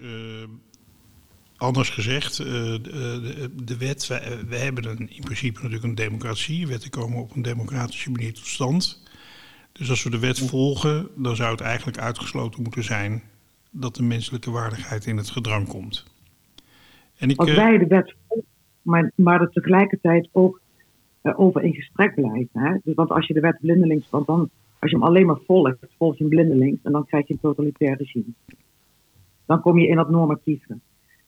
[1.62, 6.68] anders gezegd, de, de, de, wet, wij, wij hebben een, in principe natuurlijk een democratie.
[6.68, 9.04] Wetten komen op een democratische manier tot stand.
[9.72, 13.22] Dus als we de wet volgen, dan zou het eigenlijk uitgesloten moeten zijn
[13.70, 16.06] dat de menselijke waardigheid in het gedrang komt.
[17.18, 18.46] En ik, als wij de wet volgen,
[18.82, 20.62] maar, maar er tegelijkertijd ook
[21.24, 22.60] uh, over in gesprek blijven.
[22.60, 22.78] Hè?
[22.84, 25.78] Dus, want als je de wet blindelings, want dan, als je hem alleen maar volgt,
[25.98, 28.34] volg je hem blindelings en dan krijg je een totalitair regime.
[29.46, 30.80] Dan kom je in dat normatieve.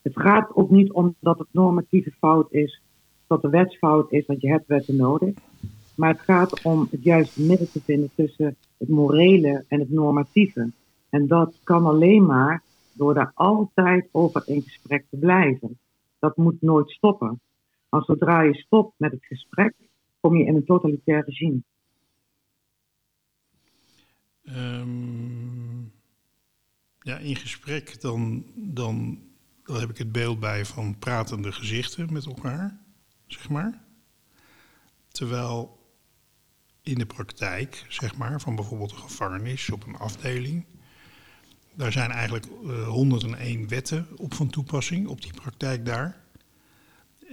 [0.04, 2.80] Het gaat ook niet om dat het normatieve fout is,
[3.26, 5.34] dat de wet fout is, want je hebt wetten nodig.
[5.94, 10.70] Maar het gaat om het juiste midden te vinden tussen het morele en het normatieve.
[11.08, 12.62] En dat kan alleen maar
[12.92, 15.78] door daar altijd over in gesprek te blijven.
[16.18, 17.40] Dat moet nooit stoppen.
[17.88, 19.74] Want zodra je stopt met het gesprek,
[20.20, 21.58] kom je in een totalitair regime.
[24.42, 25.92] Um,
[26.98, 29.18] ja, in gesprek dan, dan,
[29.64, 32.78] dan heb ik het beeld bij van pratende gezichten met elkaar,
[33.26, 33.82] zeg maar.
[35.08, 35.82] Terwijl
[36.82, 40.66] in de praktijk, zeg maar, van bijvoorbeeld een gevangenis op een afdeling,
[41.74, 46.22] daar zijn eigenlijk uh, eh, 101 wetten op van toepassing, op die praktijk daar.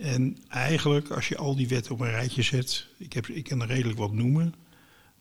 [0.02, 3.62] En eigenlijk, als je al die wetten op een rijtje zet, ik, heb, ik kan
[3.62, 4.54] er redelijk wat noemen,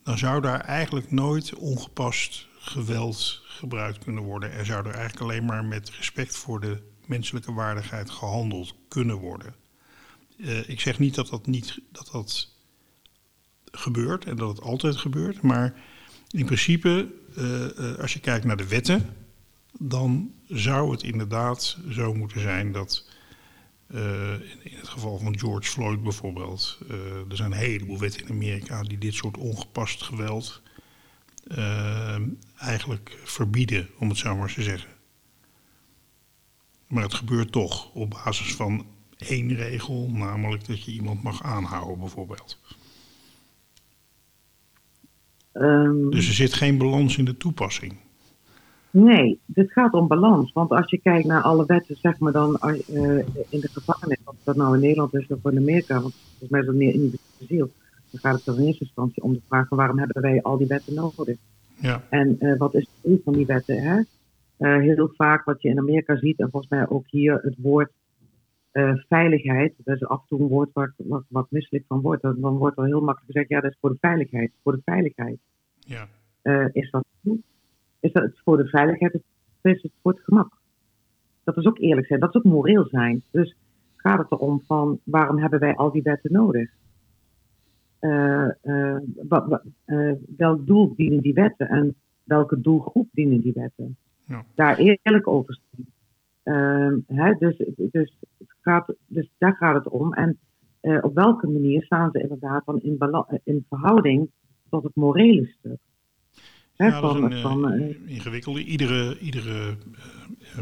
[0.02, 4.52] dan zou daar eigenlijk nooit ongepast geweld gebruikt kunnen worden.
[4.52, 9.54] Er zou er eigenlijk alleen maar met respect voor de menselijke waardigheid gehandeld kunnen worden.
[10.36, 12.48] Uh, ik zeg niet dat dat niet dat dat
[13.64, 15.74] gebeurt en dat het altijd gebeurt, maar
[16.30, 19.16] in principe, uh, uh, als je kijkt naar de wetten,
[19.78, 23.08] dan zou het inderdaad zo moeten zijn dat
[24.62, 26.78] in, het geval van George Floyd bijvoorbeeld,
[27.28, 30.62] er zijn een heleboel wetten in Amerika die dit soort ongepast geweld
[32.56, 34.99] eigenlijk verbieden, om het zo maar te zeggen.
[36.90, 38.86] Maar het gebeurt toch op basis van
[39.18, 42.58] één regel, namelijk dat je iemand mag aanhouden bijvoorbeeld.
[45.52, 47.96] Um, dus er zit geen balans in de toepassing.
[48.90, 50.52] Nee, het gaat om balans.
[50.52, 54.34] Want als je kijkt naar alle wetten, zeg maar dan uh, in de gevangenis, of
[54.44, 57.70] dat nou in Nederland is of in Amerika, want volgens mij is dat meer individueel,
[58.10, 60.66] dan gaat het er in eerste instantie om de vraag waarom hebben wij al die
[60.66, 61.36] wetten nodig?
[61.74, 62.02] Ja.
[62.08, 63.82] En uh, wat is een van die wetten?
[63.82, 64.02] Hè?
[64.60, 67.92] Uh, heel vaak wat je in Amerika ziet, en volgens mij ook hier, het woord
[69.08, 69.74] veiligheid.
[69.84, 72.22] Dat is af en toe een woord waar wat, wat misselijk van wordt.
[72.22, 74.52] Dan, dan wordt er heel makkelijk gezegd, ja, dat is voor de veiligheid.
[74.62, 75.38] Voor de veiligheid.
[75.78, 76.08] Ja.
[76.72, 77.40] is dat goed?
[78.00, 79.22] is dat voor de veiligheid, of
[79.62, 80.58] is het voor het gemak.
[81.44, 83.22] Dat is ook eerlijk zijn, dat is ook moreel zijn.
[83.30, 83.56] Dus
[83.96, 86.70] gaat het erom van waarom hebben wij al die wetten nodig?
[88.00, 88.48] Uh,
[89.28, 91.94] wat, uh, welk doel dienen die wetten en
[92.24, 93.96] welke doelgroep dienen die wetten?
[94.30, 94.44] Ja.
[94.54, 97.04] Daar eerlijk over zijn.
[97.06, 98.18] Hè, dus, dus,
[98.60, 100.14] gaat, dus daar gaat het om.
[100.14, 100.38] En
[101.00, 102.98] op welke manier staan ze inderdaad dan in,
[103.44, 104.30] in verhouding
[104.68, 105.78] tot het morele stuk?
[106.86, 108.64] ja, dat is een van, uh, ingewikkelde.
[108.64, 109.76] Iedere, iedere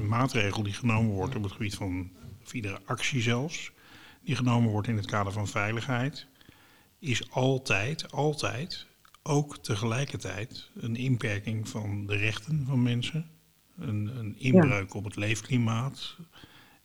[0.09, 2.11] maatregel die genomen wordt op het gebied van,
[2.43, 3.73] of iedere actie zelfs,
[4.23, 6.27] die genomen wordt in het kader van veiligheid,
[6.99, 8.87] is altijd, altijd,
[9.23, 13.27] ook tegelijkertijd een inperking van de rechten van mensen.
[13.79, 14.99] Een, een inbreuk ja.
[14.99, 16.17] op het leefklimaat.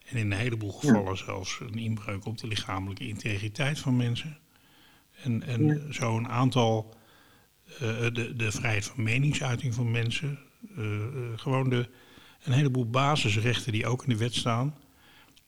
[0.05, 1.25] En in een heleboel gevallen ja.
[1.25, 4.37] zelfs een inbreuk op de lichamelijke integriteit van mensen.
[5.23, 5.91] En, en ja.
[5.91, 6.95] zo een aantal
[7.73, 10.39] uh, de, de vrijheid van meningsuiting van mensen.
[10.77, 11.03] Uh, uh,
[11.35, 11.89] gewoon de,
[12.43, 14.75] een heleboel basisrechten die ook in de wet staan,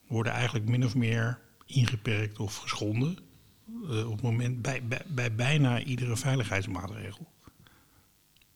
[0.08, 3.18] worden eigenlijk min of meer ingeperkt of geschonden.
[3.84, 7.28] op het moment bij, bij, bij, bijna iedere veiligheidsmaatregel.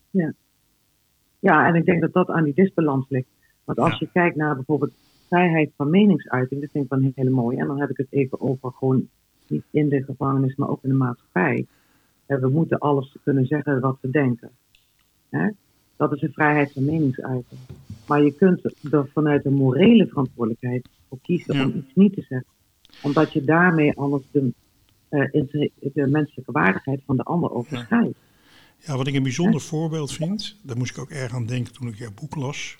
[0.09, 0.33] Ja.
[1.39, 3.27] Ja, en ik denk dat dat aan die disbalans ligt.
[3.63, 4.93] Want als je kijkt naar bijvoorbeeld
[5.27, 7.57] vrijheid van meningsuiting, dat vind ik wel een hele mooie.
[7.57, 9.07] En dan heb ik het even over gewoon
[9.47, 11.65] niet in de gevangenis, maar ook in de maatschappij
[12.37, 14.51] we moeten alles kunnen zeggen wat we denken.
[15.95, 17.59] Dat is een vrijheid van meningsuiting.
[18.07, 21.65] Maar je kunt er vanuit een morele verantwoordelijkheid voor kiezen ja.
[21.65, 22.47] om iets niet te zeggen.
[23.03, 24.53] Omdat je daarmee anders de,
[25.09, 25.31] uh,
[25.93, 28.17] de menselijke waardigheid van de ander overschrijdt.
[28.17, 28.28] Ja.
[28.85, 31.87] Ja, wat ik een bijzonder voorbeeld vind, daar moest ik ook erg aan denken toen
[31.87, 32.77] ik jouw boek las.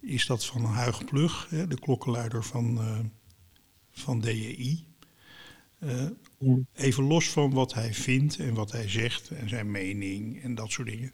[0.00, 2.98] is dat van Huig Plug, de klokkenluider van, uh,
[3.90, 4.86] van DEI.
[5.80, 6.56] Uh, ja.
[6.74, 10.70] Even los van wat hij vindt en wat hij zegt en zijn mening en dat
[10.70, 11.12] soort dingen,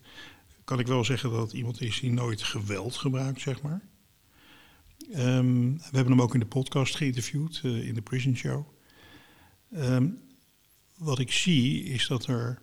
[0.65, 3.83] kan ik wel zeggen dat het iemand is die nooit geweld gebruikt, zeg maar.
[5.17, 8.67] Um, we hebben hem ook in de podcast geïnterviewd, uh, in de Prison Show.
[9.77, 10.19] Um,
[10.97, 12.63] wat ik zie is dat er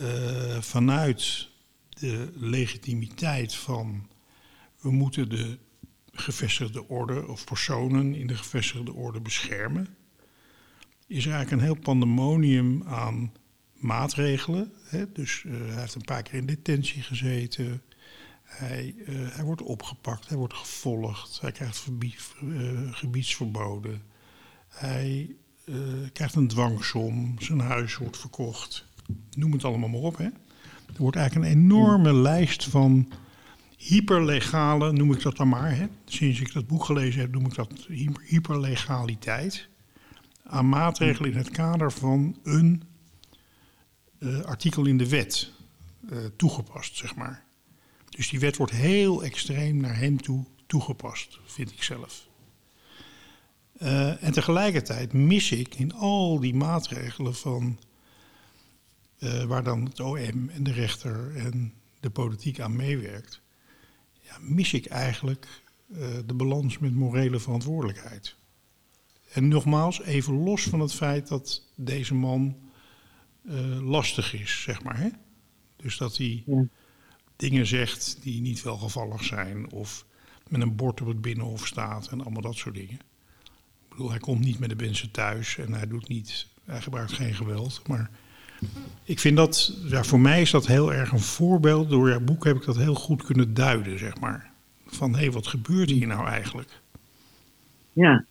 [0.00, 1.48] uh, vanuit
[1.88, 4.08] de legitimiteit van
[4.80, 5.58] we moeten de
[6.12, 9.96] gevestigde orde of personen in de gevestigde orde beschermen,
[11.06, 13.32] is er eigenlijk een heel pandemonium aan
[13.72, 14.72] maatregelen.
[14.84, 15.12] Hè?
[15.12, 17.82] Dus uh, hij heeft een paar keer in detentie gezeten.
[18.42, 21.88] Hij, uh, hij wordt opgepakt, hij wordt gevolgd, hij krijgt
[22.90, 24.02] gebiedsverboden.
[24.68, 25.36] Hij
[26.12, 28.85] krijgt een dwangsom, zijn huis wordt verkocht.
[29.36, 30.16] Noem het allemaal maar op.
[30.16, 30.24] Hè?
[30.24, 33.12] Er wordt eigenlijk een enorme lijst van
[33.76, 35.76] hyperlegale, noem ik dat dan maar.
[35.76, 35.86] Hè?
[36.04, 37.88] Sinds ik dat boek gelezen heb, noem ik dat
[38.26, 39.68] hyperlegaliteit.
[40.44, 42.82] Aan maatregelen in het kader van een
[44.18, 45.52] uh, artikel in de wet
[46.10, 47.44] uh, toegepast, zeg maar.
[48.08, 52.28] Dus die wet wordt heel extreem naar hem toe toegepast, vind ik zelf.
[53.82, 57.78] Uh, en tegelijkertijd mis ik in al die maatregelen van
[59.46, 63.40] waar dan het OM en de rechter en de politiek aan meewerkt,
[64.20, 65.46] ja, mis ik eigenlijk
[66.26, 68.36] de balans met morele verantwoordelijkheid.
[69.32, 72.56] En nogmaals, even los van het feit dat deze man
[73.42, 74.98] uh, lastig is, zeg maar.
[74.98, 75.08] Hè?
[75.76, 76.64] Dus dat hij ja.
[77.36, 79.70] dingen zegt die niet welgevallig zijn.
[79.72, 80.06] Of
[80.48, 82.94] met een bord op het binnenhof staat en allemaal dat soort dingen.
[82.94, 87.12] Ik bedoel, hij komt niet met de mensen thuis en hij doet niet, hij gebruikt
[87.12, 87.88] geen geweld.
[87.88, 88.10] Maar
[89.04, 91.90] ik vind dat, ja, voor mij is dat heel erg een voorbeeld.
[91.90, 94.50] Door jouw boek heb ik dat heel goed kunnen duiden, zeg maar.
[94.86, 96.80] Van hé, hey, wat gebeurt hier nou eigenlijk?
[97.92, 98.24] Ja.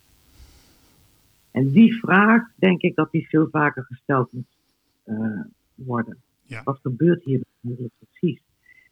[1.50, 4.44] En die vraag, denk ik dat die veel vaker gesteld moet
[5.04, 5.40] uh,
[5.74, 6.16] worden.
[6.42, 6.62] Ja.
[6.64, 7.40] Wat gebeurt hier
[7.98, 8.40] precies?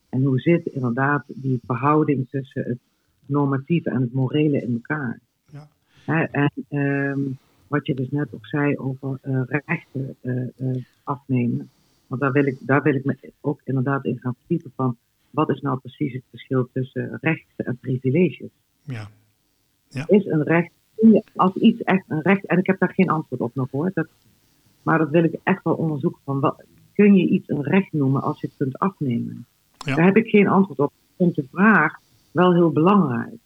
[0.09, 2.79] En hoe zit inderdaad die verhouding tussen het
[3.27, 5.20] normatieve en het morele in elkaar?
[5.51, 5.68] Ja.
[6.31, 11.70] En um, wat je dus net ook zei over uh, rechten uh, afnemen.
[12.07, 14.96] Want daar wil, ik, daar wil ik me ook inderdaad in gaan verdiepen van
[15.31, 18.50] wat is nou precies het verschil tussen rechten en privileges?
[18.83, 19.09] Ja.
[19.88, 20.05] ja.
[20.09, 20.70] Is een recht,
[21.35, 24.09] als iets echt een recht, en ik heb daar geen antwoord op nog hoor, dat
[24.85, 26.20] maar dat wil ik echt wel onderzoeken.
[26.24, 29.46] Van wat, kun je iets een recht noemen als je het kunt afnemen?
[29.79, 29.94] Ja.
[29.94, 30.92] Daar heb ik geen antwoord op.
[30.92, 32.00] Ik vind de vraag
[32.31, 33.38] wel heel belangrijk.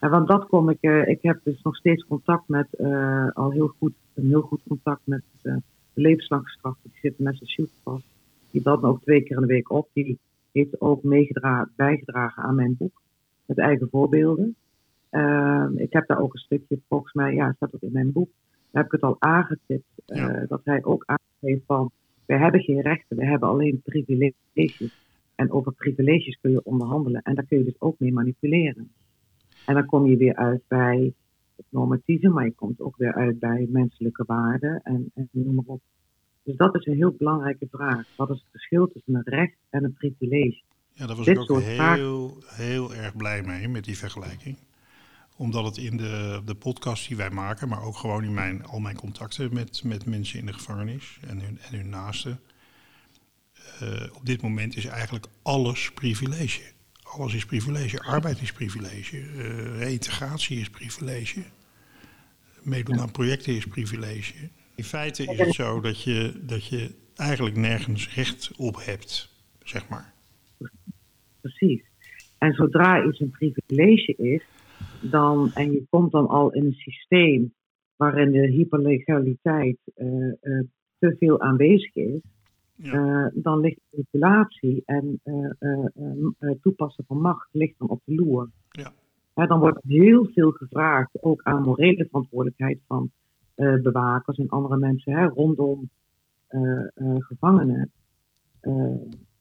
[0.00, 3.50] En want dat kom ik, uh, ik heb dus nog steeds contact met, uh, al
[3.50, 5.54] heel goed, een heel goed contact met uh,
[5.92, 6.56] de levenslange.
[6.82, 8.04] Die zit in Massachusetts vast.
[8.50, 9.88] Die belt me ook twee keer in de week op.
[9.92, 10.18] Die
[10.52, 11.02] heeft ook
[11.76, 13.02] bijgedragen aan mijn boek.
[13.46, 14.56] Met eigen voorbeelden.
[15.10, 18.28] Ehm, ik heb daar ook een stukje, volgens mij, ja, staat ook in mijn boek
[18.72, 20.42] heb ik het al aangetipt, ja.
[20.42, 21.90] uh, dat hij ook aangeeft van,
[22.26, 25.06] we hebben geen rechten, we hebben alleen privileges.
[25.34, 28.90] En over privileges kun je onderhandelen en daar kun je dus ook mee manipuleren.
[29.68, 31.12] En dan kom je weer uit bij
[31.56, 35.64] het normatieve, maar je komt ook weer uit bij menselijke waarden en, en noem maar
[35.66, 35.80] op.
[36.42, 38.06] Dus dat is een heel belangrijke vraag.
[38.16, 40.62] Wat is het verschil tussen een recht en een privilege?
[40.92, 44.56] Ja, daar was Dit ik ook heel, heel erg blij mee met die vergelijking
[45.36, 48.78] omdat het in de, de podcast die wij maken, maar ook gewoon in mijn, al
[48.78, 52.40] mijn contacten met, met mensen in de gevangenis en hun, en hun naasten.
[53.82, 56.62] Uh, op dit moment is eigenlijk alles privilege.
[57.16, 58.00] Alles is privilege.
[58.00, 59.16] Arbeid is privilege.
[59.16, 61.42] Uh, reïntegratie is privilege.
[62.62, 64.34] Meedoen aan projecten is privilege.
[64.74, 69.88] In feite is het zo dat je, dat je eigenlijk nergens recht op hebt, zeg
[69.88, 70.12] maar.
[71.40, 71.82] Precies.
[72.38, 74.42] En zodra iets een privilege is,
[75.00, 77.54] dan, en je komt dan al in een systeem
[77.96, 80.06] waarin de hyperlegaliteit uh,
[80.42, 80.62] uh,
[80.98, 82.20] te veel aanwezig is,
[82.82, 82.94] ja.
[82.94, 85.20] uh, dan ligt manipulatie en
[86.62, 88.50] toepassen van macht ligt dan op de loer.
[88.70, 88.92] Ja.
[89.46, 93.10] dan wordt heel veel gevraagd, ook aan morele verantwoordelijkheid van
[93.54, 95.90] bewakers en andere mensen hè, rondom
[97.18, 97.90] gevangenen.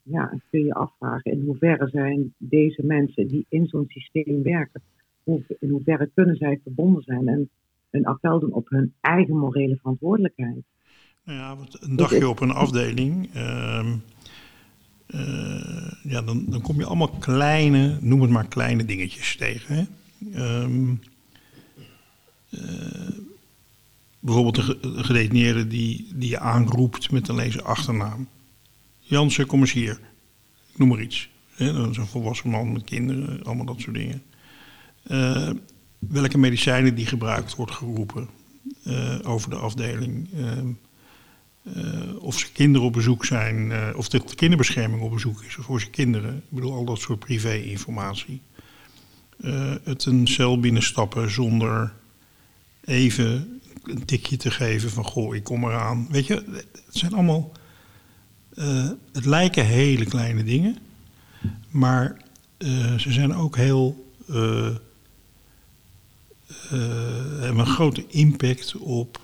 [0.04, 4.82] ja, en kun je afvragen in hoeverre zijn deze mensen die in zo'n systeem werken,
[5.60, 7.50] in hoeverre kunnen zij verbonden zijn en
[7.90, 10.64] een appel doen op hun eigen morele verantwoordelijkheid.
[11.28, 13.86] Nou ja, een dagje op een afdeling, uh,
[15.08, 19.76] uh, ja, dan, dan kom je allemaal kleine, noem het maar kleine dingetjes tegen.
[19.76, 20.62] Hè?
[20.64, 21.02] Um,
[22.50, 22.62] uh,
[24.20, 28.28] bijvoorbeeld een gedetineerde die, die je aanroept met een lezen achternaam.
[29.00, 30.00] Jansen, kom eens hier.
[30.72, 31.30] Ik noem maar iets.
[31.56, 34.24] Hè, dat is een volwassen man met kinderen, allemaal dat soort dingen.
[35.04, 35.50] Eh,
[36.00, 38.30] welke medicijnen die gebruikt wordt geroepen
[38.84, 40.30] eh, over de afdeling.
[41.76, 45.80] Eh, of ze kinderen op bezoek zijn, eh, of de kinderbescherming op bezoek is voor
[45.80, 46.36] zijn kinderen.
[46.36, 48.42] Ik bedoel, al dat soort privé-informatie.
[49.42, 51.94] Eh, het een cel binnenstappen zonder
[52.84, 56.08] even een tikje te geven van goh, ik kom eraan.
[56.10, 56.34] Weet je,
[56.86, 57.52] het zijn allemaal.
[59.12, 60.78] het lijken hele kleine dingen,
[61.70, 62.22] maar
[62.98, 64.12] ze zijn ook heel.
[67.40, 69.22] hebben een grote impact op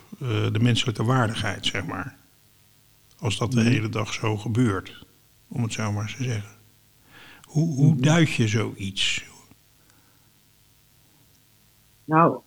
[0.52, 2.18] de menselijke waardigheid, zeg maar.
[3.24, 5.06] Als dat de hele dag zo gebeurt,
[5.48, 6.60] om het zo maar eens te zeggen.
[7.42, 9.26] Hoe, hoe duid je zoiets?
[12.06, 12.40] Nou,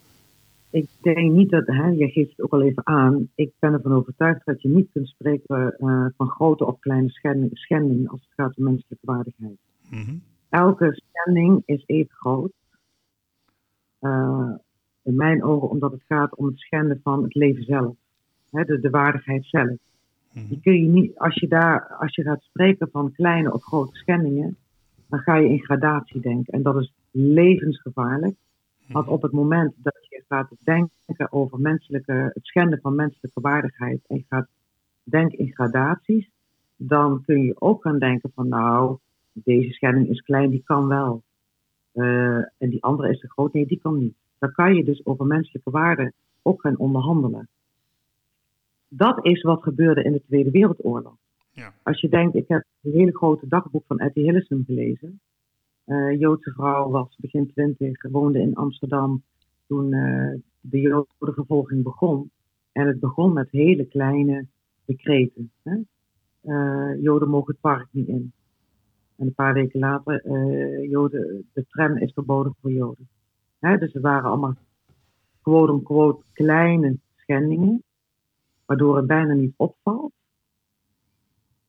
[0.70, 3.92] ik denk niet dat, hè, je geeft het ook al even aan, ik ben ervan
[3.92, 8.32] overtuigd dat je niet kunt spreken eh, van grote of kleine schending- schendingen als het
[8.34, 9.58] gaat om menselijke waardigheid.
[9.90, 10.16] Mhm.
[10.48, 12.52] Elke schending is even groot.
[13.98, 14.50] Eh,
[15.02, 17.96] in mijn ogen omdat het gaat om het schenden van het leven zelf.
[18.50, 19.84] Hè, de, de waardigheid zelf.
[20.44, 23.96] Die kun je niet, als je, daar, als je gaat spreken van kleine of grote
[23.96, 24.56] schendingen,
[25.08, 26.52] dan ga je in gradatie denken.
[26.52, 28.36] En dat is levensgevaarlijk.
[28.88, 34.00] Want op het moment dat je gaat denken over menselijke, het schenden van menselijke waardigheid
[34.06, 34.48] en je gaat
[35.02, 36.30] denken in gradaties,
[36.76, 38.98] dan kun je ook gaan denken van nou,
[39.32, 41.22] deze schending is klein, die kan wel.
[41.92, 44.14] Eh, en die andere is te groot, nee, die kan niet.
[44.38, 46.12] Dan kan je dus over menselijke waarden
[46.42, 47.48] ook gaan onderhandelen.
[48.88, 51.16] Dat is wat gebeurde in de Tweede Wereldoorlog.
[51.50, 51.74] Ja.
[51.82, 55.20] Als je denkt, ik heb een hele grote dagboek van Etty Hillesum gelezen.
[55.84, 59.22] Eh, Joodse vrouw was begin twintig, woonde in Amsterdam
[59.66, 62.30] toen eh, de Jodenvervolging begon.
[62.72, 64.46] En het begon met hele kleine
[64.84, 65.50] decreten.
[65.62, 65.76] Hè?
[66.40, 68.32] Eh, Joden mogen het park niet in.
[69.16, 70.28] En een paar weken later,
[70.88, 73.08] Joden, de tram is verboden voor Joden.
[73.58, 73.76] Hè?
[73.76, 74.54] Dus er waren allemaal
[75.42, 77.82] quote-unquote kleine schendingen,
[78.66, 80.12] waardoor het bijna niet opvalt.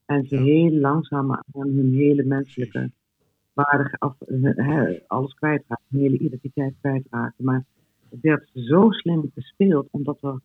[0.06, 2.92] En ze heel langzaam aan hun hele menselijke
[3.54, 4.16] waarde, af,
[5.08, 7.46] alles kwijtraken, hun hele identiteit kwijtraken.
[7.46, 7.66] Maar
[8.10, 10.40] het werd zo slim gespeeld, omdat, er,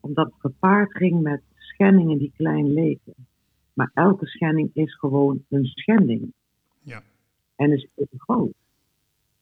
[0.00, 3.14] omdat het gepaard ging met schendingen die klein leken.
[3.72, 6.32] Maar elke schending is gewoon een schending.
[6.82, 7.02] Ja.
[7.56, 8.54] En is even groot.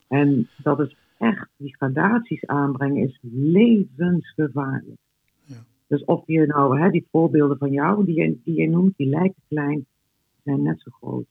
[0.09, 4.99] En dat is echt, die gradaties aanbrengen is levensgevaarlijk.
[5.89, 9.07] Dus of je nou, hè, die voorbeelden van jou, die je, die je noemt, die
[9.09, 9.87] lijken klein,
[10.45, 11.25] zijn net zo groot.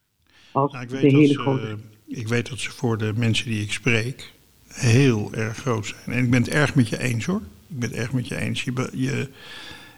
[0.51, 1.75] Als Nou, ik, de dat hele ze, grote.
[2.07, 4.33] ik weet dat ze voor de mensen die ik spreek
[4.67, 6.17] heel erg groot zijn.
[6.17, 7.41] En ik ben het erg met je eens hoor.
[7.67, 8.63] Ik ben het erg met je eens.
[8.63, 9.29] Je, je,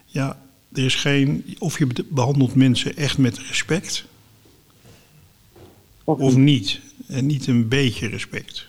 [0.06, 0.42] ja,
[0.72, 1.44] er is geen.
[1.58, 4.06] Of je be- behandelt mensen echt met respect
[6.04, 6.80] Of, of niet.
[7.08, 8.68] En niet een beetje respect.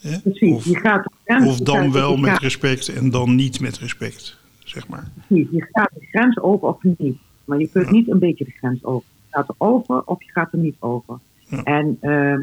[0.00, 0.20] Hè?
[0.20, 1.12] precies, Of, je gaat
[1.46, 4.36] of dan gaat- wel met respect en dan niet met respect.
[4.68, 5.08] Zeg maar.
[5.26, 7.18] precies, je gaat de grens over of niet.
[7.44, 7.92] Maar je kunt Ja.
[7.92, 9.08] niet een beetje de grens over.
[9.26, 11.18] Je gaat er over of je gaat er niet over.
[11.48, 11.62] Ja.
[11.62, 12.38] En eh,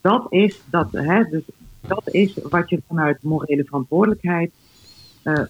[0.00, 1.42] dat, is, dat, hè, dus,
[1.80, 4.52] dat is wat je vanuit morele verantwoordelijkheid
[5.22, 5.44] eh,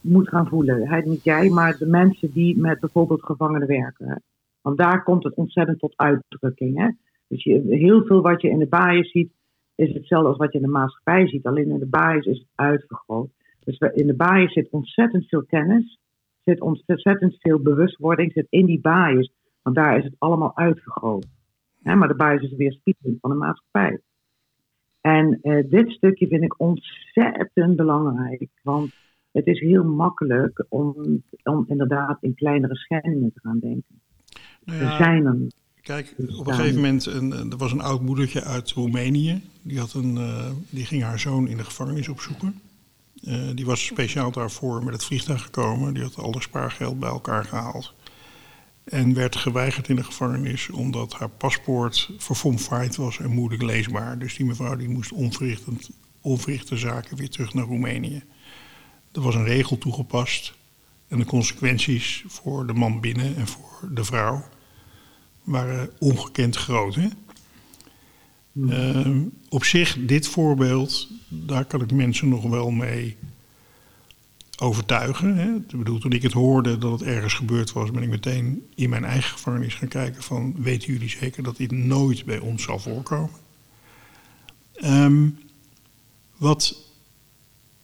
[0.00, 0.88] moet gaan voelen.
[0.88, 4.08] Hè, niet jij, maar de mensen die met bijvoorbeeld gevangenen werken.
[4.08, 4.14] Hè.
[4.60, 6.78] Want daar komt het ontzettend tot uitdrukking.
[6.78, 6.88] Hè.
[7.28, 9.32] Dus je, heel veel wat je in de baaien ziet,
[9.74, 11.46] is hetzelfde als wat je in de maatschappij ziet.
[11.46, 13.30] Alleen in de baaien is het uitvergroot.
[13.64, 15.98] Dus we- in de baaien zit ontzettend veel kennis,
[16.44, 19.30] zit ontzettend veel bewustwording, zit in die baaien.
[19.62, 21.26] Want daar is het allemaal uitvergroot.
[21.82, 24.00] Hè, maar de baaien is de weerspiegeling van de maatschappij.
[25.00, 28.48] En eh, dit stukje vind ik ontzettend belangrijk.
[28.62, 28.92] Want
[29.32, 30.94] het is heel makkelijk om,
[31.42, 34.00] om inderdaad in kleinere schendingen te gaan denken.
[34.64, 35.54] Nou Er ja, zijn er niet.
[35.82, 39.42] Kijk, op een gegeven moment, een, er was een oud moedertje uit Roemenië.
[39.62, 42.54] Die, had een, eh, die ging haar zoon in de gevangenis opzoeken.
[43.24, 45.94] Eh, die was speciaal daarvoor met het vliegtuig gekomen.
[45.94, 47.94] Die had al haar spaargeld bij elkaar gehaald.
[48.84, 54.18] En werd geweigerd in de gevangenis omdat haar paspoort verfomfaaid was en moeilijk leesbaar.
[54.18, 55.12] Dus die mevrouw die moest
[56.20, 58.22] onverrichte zaken weer terug naar Roemenië.
[59.12, 60.54] Er was een regel toegepast.
[61.08, 64.44] En de consequenties voor de man binnen en voor de vrouw
[65.42, 66.94] waren ongekend groot.
[66.94, 67.08] Hè?
[68.68, 73.16] Ehm, op zich, dit voorbeeld, daar kan ik mensen nog wel mee
[74.58, 75.36] overtuigen.
[75.36, 75.54] Hè?
[75.54, 78.90] Ik bedoel, toen ik het hoorde dat het ergens gebeurd was, ben ik meteen in
[78.90, 82.78] mijn eigen gevangenis gaan kijken van, weten jullie zeker dat dit nooit bij ons zal
[82.78, 83.40] voorkomen?
[84.72, 85.28] Ehm,
[86.36, 86.90] wat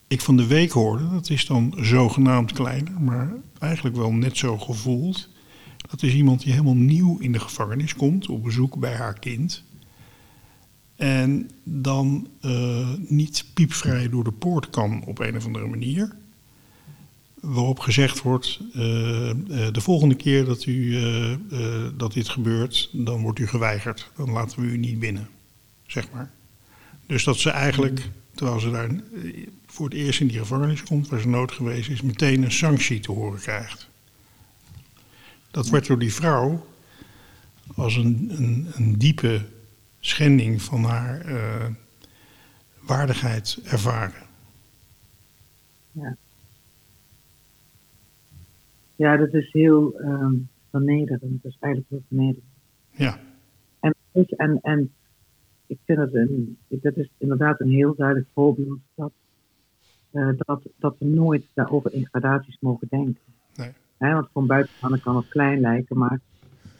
[0.09, 4.59] ik van de week hoorde, dat is dan zogenaamd kleiner, maar eigenlijk wel net zo
[4.59, 5.29] gevoeld.
[5.91, 9.64] Dat is iemand die helemaal nieuw in de gevangenis komt, op bezoek bij haar kind.
[10.99, 16.17] En dan uh, niet piepvrij door de poort kan op een of andere manier.
[17.41, 18.83] Waarop gezegd wordt: uh,
[19.29, 19.35] uh,
[19.73, 20.99] de volgende keer dat, u,
[21.97, 24.11] dat dit gebeurt, dan wordt u geweigerd.
[24.17, 25.29] Dan laten we u niet binnen,
[25.87, 26.31] zeg maar.
[27.07, 28.91] Dus dat ze eigenlijk, terwijl ze daar
[29.67, 33.01] voor het eerst in die gevangenis komt, waar ze nood geweest is, meteen een sanctie
[33.01, 33.89] te horen krijgt.
[35.51, 36.67] Dat werd door die vrouw
[37.75, 39.47] als een, een, een diepe
[40.09, 41.67] schending van haar uh,
[42.81, 44.27] waardigheid ervaren.
[45.93, 46.17] Ja.
[48.97, 51.43] Ja, dat is heel um, vernederend.
[51.43, 52.45] Dat is eigenlijk heel vernederend.
[52.91, 53.19] Ja.
[53.81, 53.95] En,
[54.37, 54.93] en, en
[55.67, 59.13] ik vind het een, dat is inderdaad een heel duidelijk voorbeeld dat,
[60.13, 63.23] uh, dat, dat we nooit daarover in gradaties mogen denken.
[63.57, 63.73] Nee.
[63.99, 66.21] He, want van buitenstaande kan het klein lijken, maar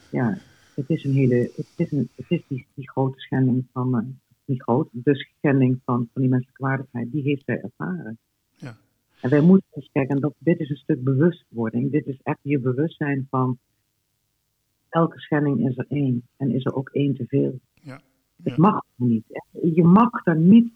[0.09, 0.37] ja,
[0.79, 4.01] het is een hele, het is, een, het is die, die grote schending van, uh,
[4.45, 8.17] niet groot, de schending van, van die menselijke waardigheid, die heeft zij ervaren.
[8.55, 8.77] Ja.
[9.21, 11.91] En wij moeten eens kijken, dat dit is een stuk bewustwording.
[11.91, 13.57] Dit is echt je bewustzijn van
[14.89, 17.59] elke schending is er één en is er ook één te veel.
[17.73, 18.01] Ja.
[18.43, 19.25] Het mag niet.
[19.73, 20.73] Je mag er niet,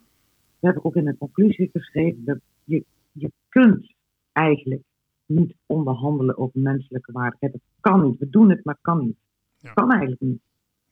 [0.60, 3.94] dat heb ik ook in de conclusie geschreven, dat je, je kunt
[4.32, 4.82] eigenlijk
[5.26, 7.52] niet onderhandelen over menselijke waardigheid.
[7.52, 8.20] Dat kan niet.
[8.20, 9.18] We doen het, maar kan niet.
[9.64, 9.74] Ja.
[9.74, 10.42] Kan eigenlijk niet.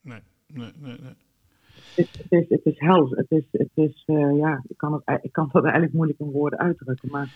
[0.01, 0.97] Nee, nee, nee.
[1.01, 1.13] nee.
[1.95, 3.09] Het, het, is, het is hels.
[3.09, 6.31] Het is, het is uh, ja, ik kan, het, ik kan dat eigenlijk moeilijk in
[6.31, 7.09] woorden uitdrukken.
[7.09, 7.33] Maar...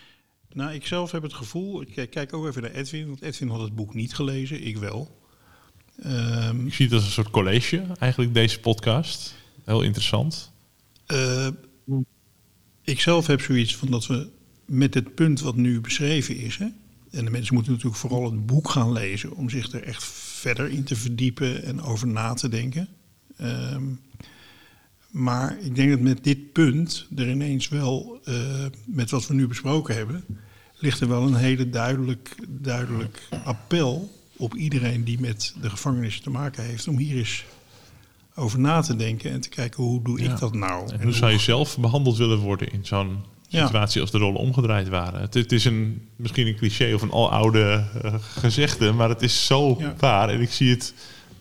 [0.53, 3.61] Nou, ik zelf heb het gevoel, ik kijk ook even naar Edwin, want Edwin had
[3.61, 5.23] het boek niet gelezen, ik wel.
[6.05, 9.35] Um, ik zie het als een soort college, eigenlijk deze podcast.
[9.63, 10.53] Heel interessant.
[11.13, 11.47] Uh,
[12.81, 14.29] ik zelf heb zoiets van dat we
[14.65, 16.67] met het punt wat nu beschreven is, hè,
[17.11, 20.03] en de mensen moeten natuurlijk vooral het boek gaan lezen om zich er echt
[20.45, 22.87] verder in te verdiepen en over na te denken.
[23.41, 23.99] Um,
[25.09, 28.35] maar ik denk dat met dit punt er ineens wel, uh,
[28.85, 30.23] met wat we nu besproken hebben,
[30.77, 36.29] ligt er wel een hele duidelijk, duidelijk appel op iedereen die met de gevangenis te
[36.29, 37.45] maken heeft om hier eens
[38.35, 40.31] over na te denken en te kijken hoe doe Ja.
[40.31, 40.91] ik dat nou?
[40.93, 43.17] En hoe zou je zelf behandeld willen worden in zo'n.
[43.63, 45.21] Situatie als de rollen omgedraaid waren?
[45.21, 49.45] Het, het is een, misschien een cliché of een aloude eh, gezegde, maar het is
[49.45, 49.93] zo Ja.
[49.99, 50.29] waar.
[50.29, 50.93] En ik zie het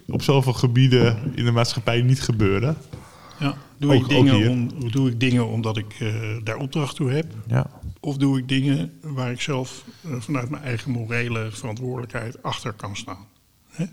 [0.06, 2.76] op zoveel gebieden in de maatschappij niet gebeuren.
[3.38, 7.10] Ja, doe, Ook- ik dingen om, doe ik dingen omdat ik eh, daar opdracht toe
[7.10, 7.26] heb?
[7.46, 7.66] Ja.
[8.00, 12.96] Of doe ik dingen waar ik zelf eh, vanuit mijn eigen morele verantwoordelijkheid achter kan
[12.96, 13.26] staan?
[13.70, 13.84] Hè?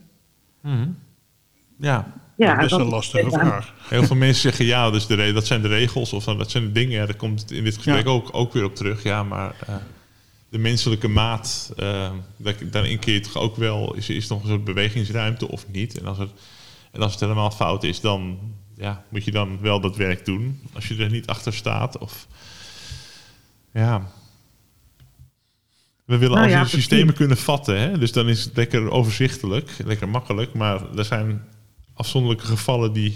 [1.77, 2.13] ja.
[2.45, 3.73] Ja, dat is een lastige vraag.
[3.87, 6.71] Heel veel mensen zeggen ja, dus de dat zijn de regels of dat zijn de
[6.71, 6.99] dingen.
[6.99, 9.03] Ja, daar komt het in dit gesprek ook, ook weer op terug.
[9.03, 9.75] Ja, maar eh,
[10.49, 14.63] de menselijke maat, daar- daarin kun je toch ook wel, is, is nog een soort
[14.63, 15.99] bewegingsruimte of niet?
[15.99, 16.29] En als, het,
[16.91, 18.39] en als het helemaal fout is, dan
[18.77, 20.59] ja, moet je dan wel dat werk doen.
[20.73, 21.97] Als je er niet achter staat.
[21.97, 22.27] Of,
[23.73, 24.07] ja.
[26.05, 26.87] We willen Nou al ja, die precies.
[26.89, 27.79] systemen kunnen vatten.
[27.79, 27.97] Hè?
[27.97, 30.53] Dus dan is het lekker overzichtelijk, lekker makkelijk.
[30.53, 31.43] Maar er zijn
[32.01, 33.13] afzonderlijke gevallen die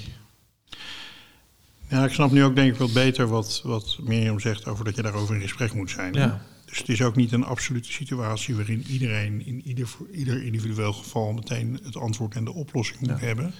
[1.89, 4.95] Ja, ik snap nu ook denk ik wat beter wat, wat Mirjam zegt over dat
[4.95, 6.13] je daarover in gesprek moet zijn.
[6.13, 6.41] Ja.
[6.65, 10.93] Dus het is ook niet een absolute situatie waarin iedereen in ieder, voor ieder individueel
[10.93, 13.53] geval meteen het antwoord en de oplossing moet hebben.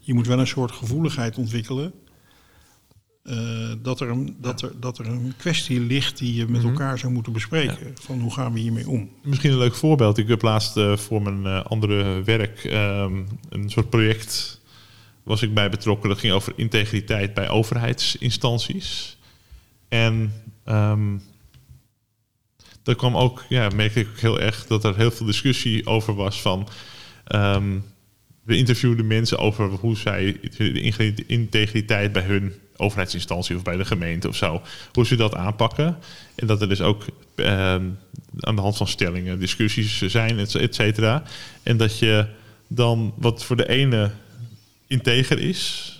[0.00, 1.92] Je moet wel een soort gevoeligheid ontwikkelen.
[3.24, 6.70] Eh, dat, er een, dat, er, dat er een kwestie ligt die je met Mhm.
[6.70, 7.94] elkaar zou moeten bespreken.
[8.00, 9.10] Van hoe gaan we hiermee om?
[9.22, 10.18] Misschien een leuk voorbeeld.
[10.18, 14.60] Ik heb laatst eh, voor mijn eh, andere werk ehm, een soort project
[15.22, 16.08] was ik bij betrokken.
[16.08, 19.16] Dat ging over integriteit bij overheidsinstanties.
[19.88, 20.32] En
[20.64, 21.16] ehm
[22.82, 26.14] daar kwam ook, ja, merkte ik ook heel erg dat er heel veel discussie over
[26.14, 26.68] was van.
[27.24, 27.78] ehm,
[28.42, 32.52] we interviewden mensen over hoe zij de integriteit bij hun
[32.84, 34.62] overheidsinstantie of bij de gemeente of zo,
[34.92, 35.96] hoe ze dat aanpakken.
[36.34, 37.04] En dat er dus ook
[37.34, 37.84] ehm,
[38.40, 41.22] aan de hand van stellingen discussies zijn, et et cetera.
[41.62, 42.26] En dat je
[42.68, 44.10] dan wat voor de ene
[44.86, 45.92] integer is,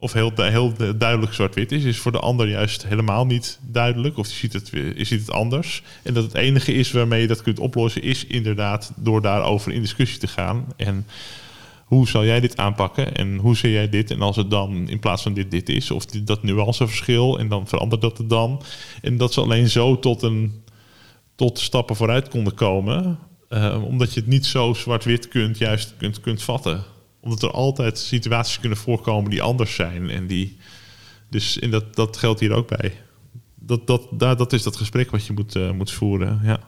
[0.00, 4.18] of heel, heel duidelijk zwart-wit is, is voor de ander juist helemaal niet duidelijk.
[4.18, 5.82] Of die ziet het, ziet het anders.
[6.02, 9.80] En dat het enige is waarmee je dat kunt oplossen, is inderdaad door daarover in
[9.80, 10.66] discussie te gaan.
[10.76, 11.06] En
[11.88, 14.10] hoe zal jij dit aanpakken en hoe zie jij dit?
[14.10, 17.66] En als het dan in plaats van dit dit is, of dat nuanceverschil, en dan
[17.66, 18.62] verandert dat het dan.
[19.02, 20.64] En dat ze alleen zo tot, een,
[21.34, 23.18] tot stappen vooruit konden komen,
[23.48, 26.84] eh, omdat je het niet zo zwart-wit kunt, juist kunt, kunt vatten.
[27.20, 30.10] Omdat er altijd situaties kunnen voorkomen die anders zijn.
[30.10, 30.56] En die,
[31.30, 32.92] dus en dat, dat geldt hier ook bij.
[33.54, 36.40] Dat, dat, daar, dat is dat gesprek wat je moet, eh, moet voeren.
[36.42, 36.60] Ja.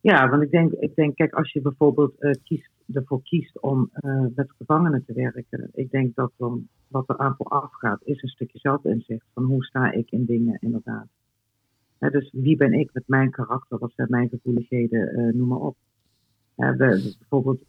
[0.00, 3.90] Ja, want ik denk, ik denk kijk, als je bijvoorbeeld uh, kiest, ervoor kiest om
[4.00, 8.22] uh, met gevangenen te werken, ik denk dat dan wat er aan vooraf gaat, is
[8.22, 11.06] een stukje zelfinzicht van hoe sta ik in dingen inderdaad.
[11.98, 15.58] Hè, dus wie ben ik met mijn karakter, wat zijn mijn gevoeligheden, uh, noem maar
[15.58, 15.76] op.
[16.56, 17.62] Hè, we, bijvoorbeeld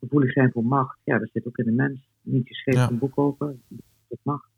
[0.00, 2.08] gevoelig zijn voor macht, ja, dat zit ook in de mens.
[2.22, 2.90] Niet je schreef ja.
[2.90, 3.56] een boek over,
[4.08, 4.48] dat macht.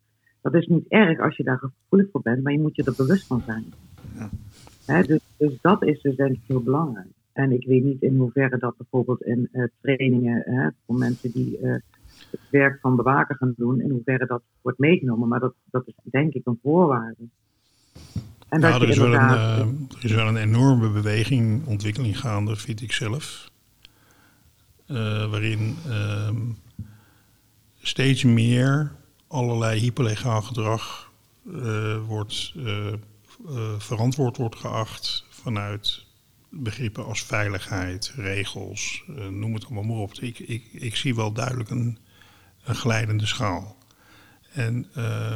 [0.40, 2.94] Dat is niet erg als je daar gevoelig voor bent, maar je moet je er
[2.96, 3.64] bewust van zijn.
[4.14, 4.30] Ja.
[4.88, 7.06] Dus, dus, dat is dus denk ik heel belangrijk.
[7.32, 11.58] En ik weet niet in hoeverre dat bijvoorbeeld in uh, trainingen hè, voor mensen die
[11.62, 11.72] uh,
[12.30, 15.28] het werk van bewaker gaan doen, in hoeverre dat wordt meegenomen.
[15.28, 17.28] Maar dat, dat is denk ik een voorwaarde.
[18.48, 22.56] En nou, er, is wel een, uh, er is wel een enorme beweging, ontwikkeling gaande,
[22.56, 23.50] vind ik zelf.
[25.30, 26.36] waarin ehm,
[27.80, 28.92] steeds meer
[29.26, 31.12] allerlei hyperlegaal gedrag
[32.06, 32.54] wordt
[33.78, 36.06] verantwoord wordt geacht vanuit
[36.50, 40.12] begrippen als veiligheid, regels, uh, noem het allemaal maar op.
[40.12, 41.98] Ik, ik, ik zie wel duidelijk een,
[42.64, 43.76] een glijdende schaal.
[44.52, 45.34] En uh,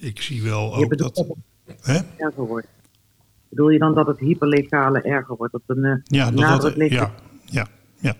[0.00, 1.14] ik zie wel ook dat.
[1.14, 1.36] dat
[1.80, 1.98] hè?
[2.16, 2.66] erger wordt.
[3.48, 5.52] Bedoel je dan dat het hyperlegale erger wordt?
[5.52, 7.14] Dat een, ja, dat, dat, ja,
[7.44, 7.66] ja,
[8.00, 8.16] ja.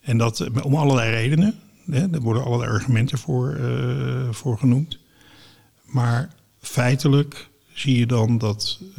[0.00, 1.54] En dat om allerlei redenen.
[1.90, 3.60] Hè, er worden allerlei argumenten voor,
[4.30, 4.98] voor genoemd.
[5.84, 6.28] Maar
[6.58, 8.96] feitelijk zie je dan dat uh,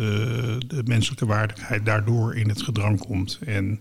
[0.67, 3.39] de menselijke waardigheid daardoor in het gedrang komt.
[3.45, 3.79] En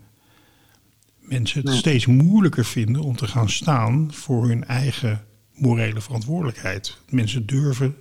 [1.18, 5.24] mensen het steeds moeilijker vinden om te gaan staan voor hun eigen
[5.54, 6.98] morele verantwoordelijkheid.
[7.08, 7.96] Mensen durven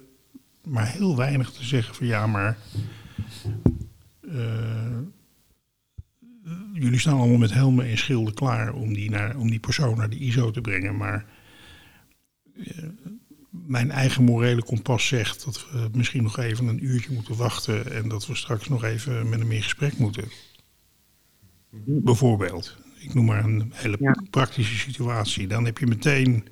[0.63, 2.57] maar heel weinig te zeggen van ja, maar
[4.21, 4.99] uh,
[6.73, 10.09] jullie staan allemaal met helmen en schilden klaar om die, naar, om die persoon naar
[10.09, 11.25] de ISO te brengen, maar
[12.55, 12.65] uh,
[13.52, 18.10] mijn eigen morele kompas zegt dat we misschien nog even een uurtje moeten wachten en
[18.10, 20.32] dat we straks nog even met hem in gesprek moeten.
[21.86, 22.78] Bijvoorbeeld.
[22.99, 25.47] Ik noem maar een hele praktische situatie.
[25.47, 26.47] Dan heb je meteen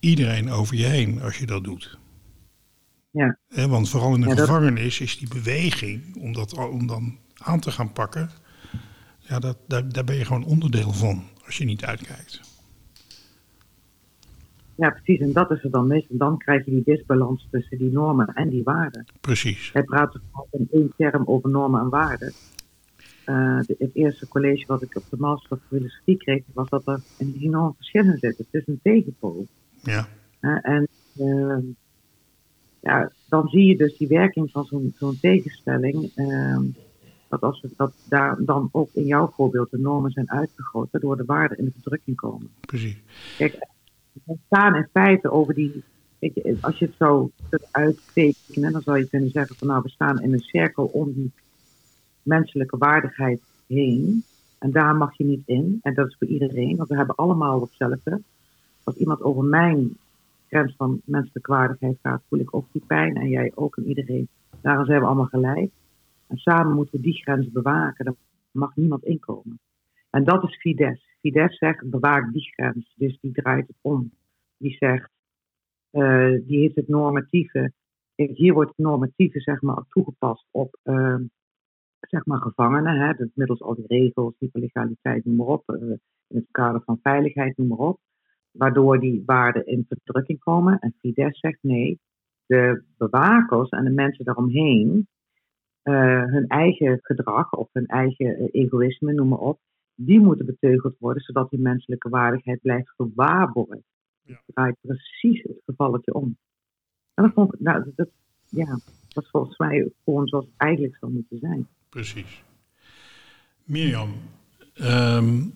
[0.00, 1.98] iedereen over je heen als je dat doet.
[3.10, 3.38] Ja.
[3.68, 7.92] want vooral in een gevangenis is die beweging om, dat, om dan aan te gaan
[7.92, 8.30] pakken,
[9.18, 12.47] ja, dat, daar, daar ben je gewoon onderdeel van als je niet uitkijkt.
[14.78, 15.20] Ja, precies.
[15.20, 16.06] En dat is er dan mis.
[16.08, 19.04] En dan krijg je die disbalans tussen die normen en die waarden.
[19.20, 19.72] Precies.
[19.72, 20.18] Hij praat
[20.50, 22.32] in één term over normen en waarden.
[23.26, 27.00] Uh, het eerste college wat ik op de Master of Filosofie kreeg, was dat er
[27.18, 28.38] een enorm verschil in zit.
[28.38, 29.46] Het is een tegenpool.
[29.82, 30.08] Ja.
[30.40, 31.58] Uh, en uh,
[32.80, 36.10] ja, dan zie je dus die werking van zo'n zo'n tegenstelling.
[36.14, 36.62] Ehm,
[37.28, 41.16] dat als we dat daar dan ook in jouw voorbeeld de normen zijn uitvergroot, waardoor
[41.16, 42.50] de waarden in de verdrukking komen.
[42.60, 43.02] Precies.
[43.36, 43.66] Kijk,
[44.26, 45.84] er staan in feite over die.
[46.60, 47.30] Als je het zo
[47.70, 51.32] uittekenen, dan zou je kunnen zeggen van nou, we staan in een cirkel om die
[52.22, 54.24] menselijke waardigheid heen.
[54.58, 55.78] En daar mag je niet in.
[55.82, 58.20] En dat is voor iedereen, want we hebben allemaal hetzelfde.
[58.84, 59.96] Als iemand over mijn
[60.48, 63.16] grens van menselijke waardigheid gaat, voel ik ook die pijn.
[63.16, 64.28] En jij ook en iedereen.
[64.60, 65.70] Daarom zijn we allemaal gelijk.
[66.26, 68.04] En samen moeten we die grens bewaken.
[68.04, 68.14] Daar
[68.50, 69.58] mag niemand inkomen.
[70.10, 71.06] En dat is Fidesz.
[71.20, 72.94] Fidesz zegt, bewaak die grens.
[72.96, 74.12] Dus die draait het om.
[74.56, 75.10] Die zegt,
[75.92, 77.72] uh, die heeft het normatieve.
[78.14, 81.16] Hier wordt het normatieve zeg maar, toegepast op uh,
[82.00, 83.00] zeg maar gevangenen.
[83.00, 85.70] Hè, dus middels al die regels, legaliteit, noem maar op.
[85.70, 85.90] Uh,
[86.28, 88.00] in het kader van veiligheid, noem maar op.
[88.50, 90.78] Waardoor die waarden in verdrukking komen.
[90.78, 92.00] En Fidesz zegt nee,
[92.46, 95.08] de bewakers en de mensen daaromheen,
[95.82, 99.60] hun eigen gedrag of hun eigen egoïsme, noem maar op,
[100.00, 103.82] die moeten beteugeld worden, zodat die menselijke waardigheid blijft gewaarborgd.
[104.22, 104.34] Ja.
[104.34, 106.36] Het draait precies het gevalletje om.
[107.14, 108.08] En dat vond ik, nou, dat,
[108.48, 108.78] ja,
[109.08, 111.68] dat is volgens mij gewoon zoals het eigenlijk zou moeten zijn.
[111.88, 112.42] Precies.
[113.64, 114.14] Mirjam,
[114.80, 115.54] um,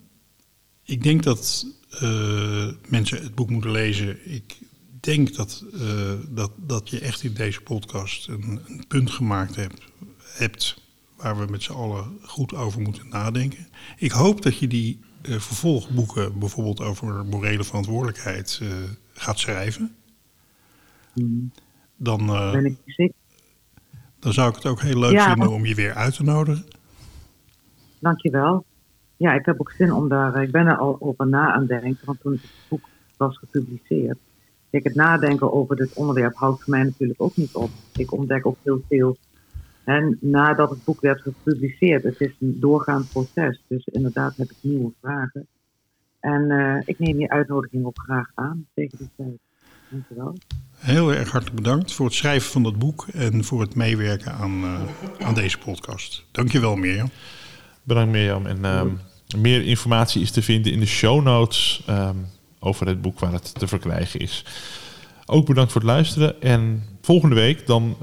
[0.84, 1.66] ik denk dat
[2.02, 4.32] uh, mensen het boek moeten lezen.
[4.32, 4.58] Ik
[5.00, 9.84] denk dat, uh, dat, dat je echt in deze podcast een, een punt gemaakt hebt,
[10.22, 10.81] hebt
[11.22, 13.66] waar we met z'n allen goed over moeten nadenken.
[13.96, 18.68] Ik hoop dat je die uh, vervolgboeken, bijvoorbeeld over morele verantwoordelijkheid, uh,
[19.12, 19.94] gaat schrijven.
[21.14, 21.52] Mm.
[21.96, 23.12] Dan, uh, ik
[24.18, 26.64] dan zou ik het ook heel leuk ja, vinden om je weer uit te nodigen.
[27.98, 28.64] Dankjewel.
[29.16, 30.42] Ja, ik heb ook zin om daar.
[30.42, 34.18] Ik ben er al over na aan denken, want toen het boek was gepubliceerd.
[34.70, 37.70] Kijk, het nadenken over dit onderwerp houdt voor mij natuurlijk ook niet op.
[37.92, 39.16] Ik ontdek ook heel veel
[39.84, 43.62] en nadat het boek werd gepubliceerd, het is een doorgaand proces.
[43.68, 45.46] Dus inderdaad heb ik nieuwe vragen.
[46.20, 49.38] En uh, ik neem je uitnodiging ook graag aan tegen die tijd.
[49.88, 50.36] Dankjewel.
[50.76, 54.64] Heel erg hartelijk bedankt voor het schrijven van dat boek en voor het meewerken aan,
[54.64, 54.80] uh,
[55.18, 56.24] aan deze podcast.
[56.30, 57.10] Dankjewel Mirjam.
[57.82, 58.46] Bedankt Mirjam.
[58.46, 58.88] En ehm,
[59.36, 62.16] meer informatie is te vinden in de show notes ehm,
[62.58, 64.44] over het boek waar het te verkrijgen is.
[65.26, 66.40] Ook bedankt voor het luisteren.
[66.40, 67.96] En volgende week dan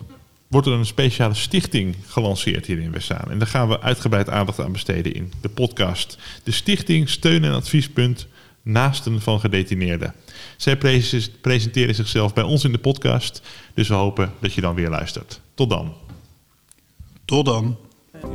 [0.50, 3.32] wordt er een speciale stichting gelanceerd hier in Westzaan.
[3.32, 6.18] En daar gaan we uitgebreid aandacht aan besteden in de podcast.
[6.44, 8.28] De stichting Steun en Adviespunt
[8.62, 10.14] Naasten van Gedetineerden.
[10.58, 10.78] Zij
[11.42, 13.42] presenteren zichzelf bij ons in de podcast.
[13.74, 15.42] Dus we hopen dat je dan weer luistert.
[15.54, 15.94] Tot dan.
[17.26, 17.78] Tot dan.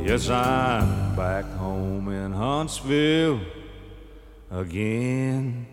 [0.05, 3.37] Yes, I'm back home in Huntsville
[4.51, 5.67] again.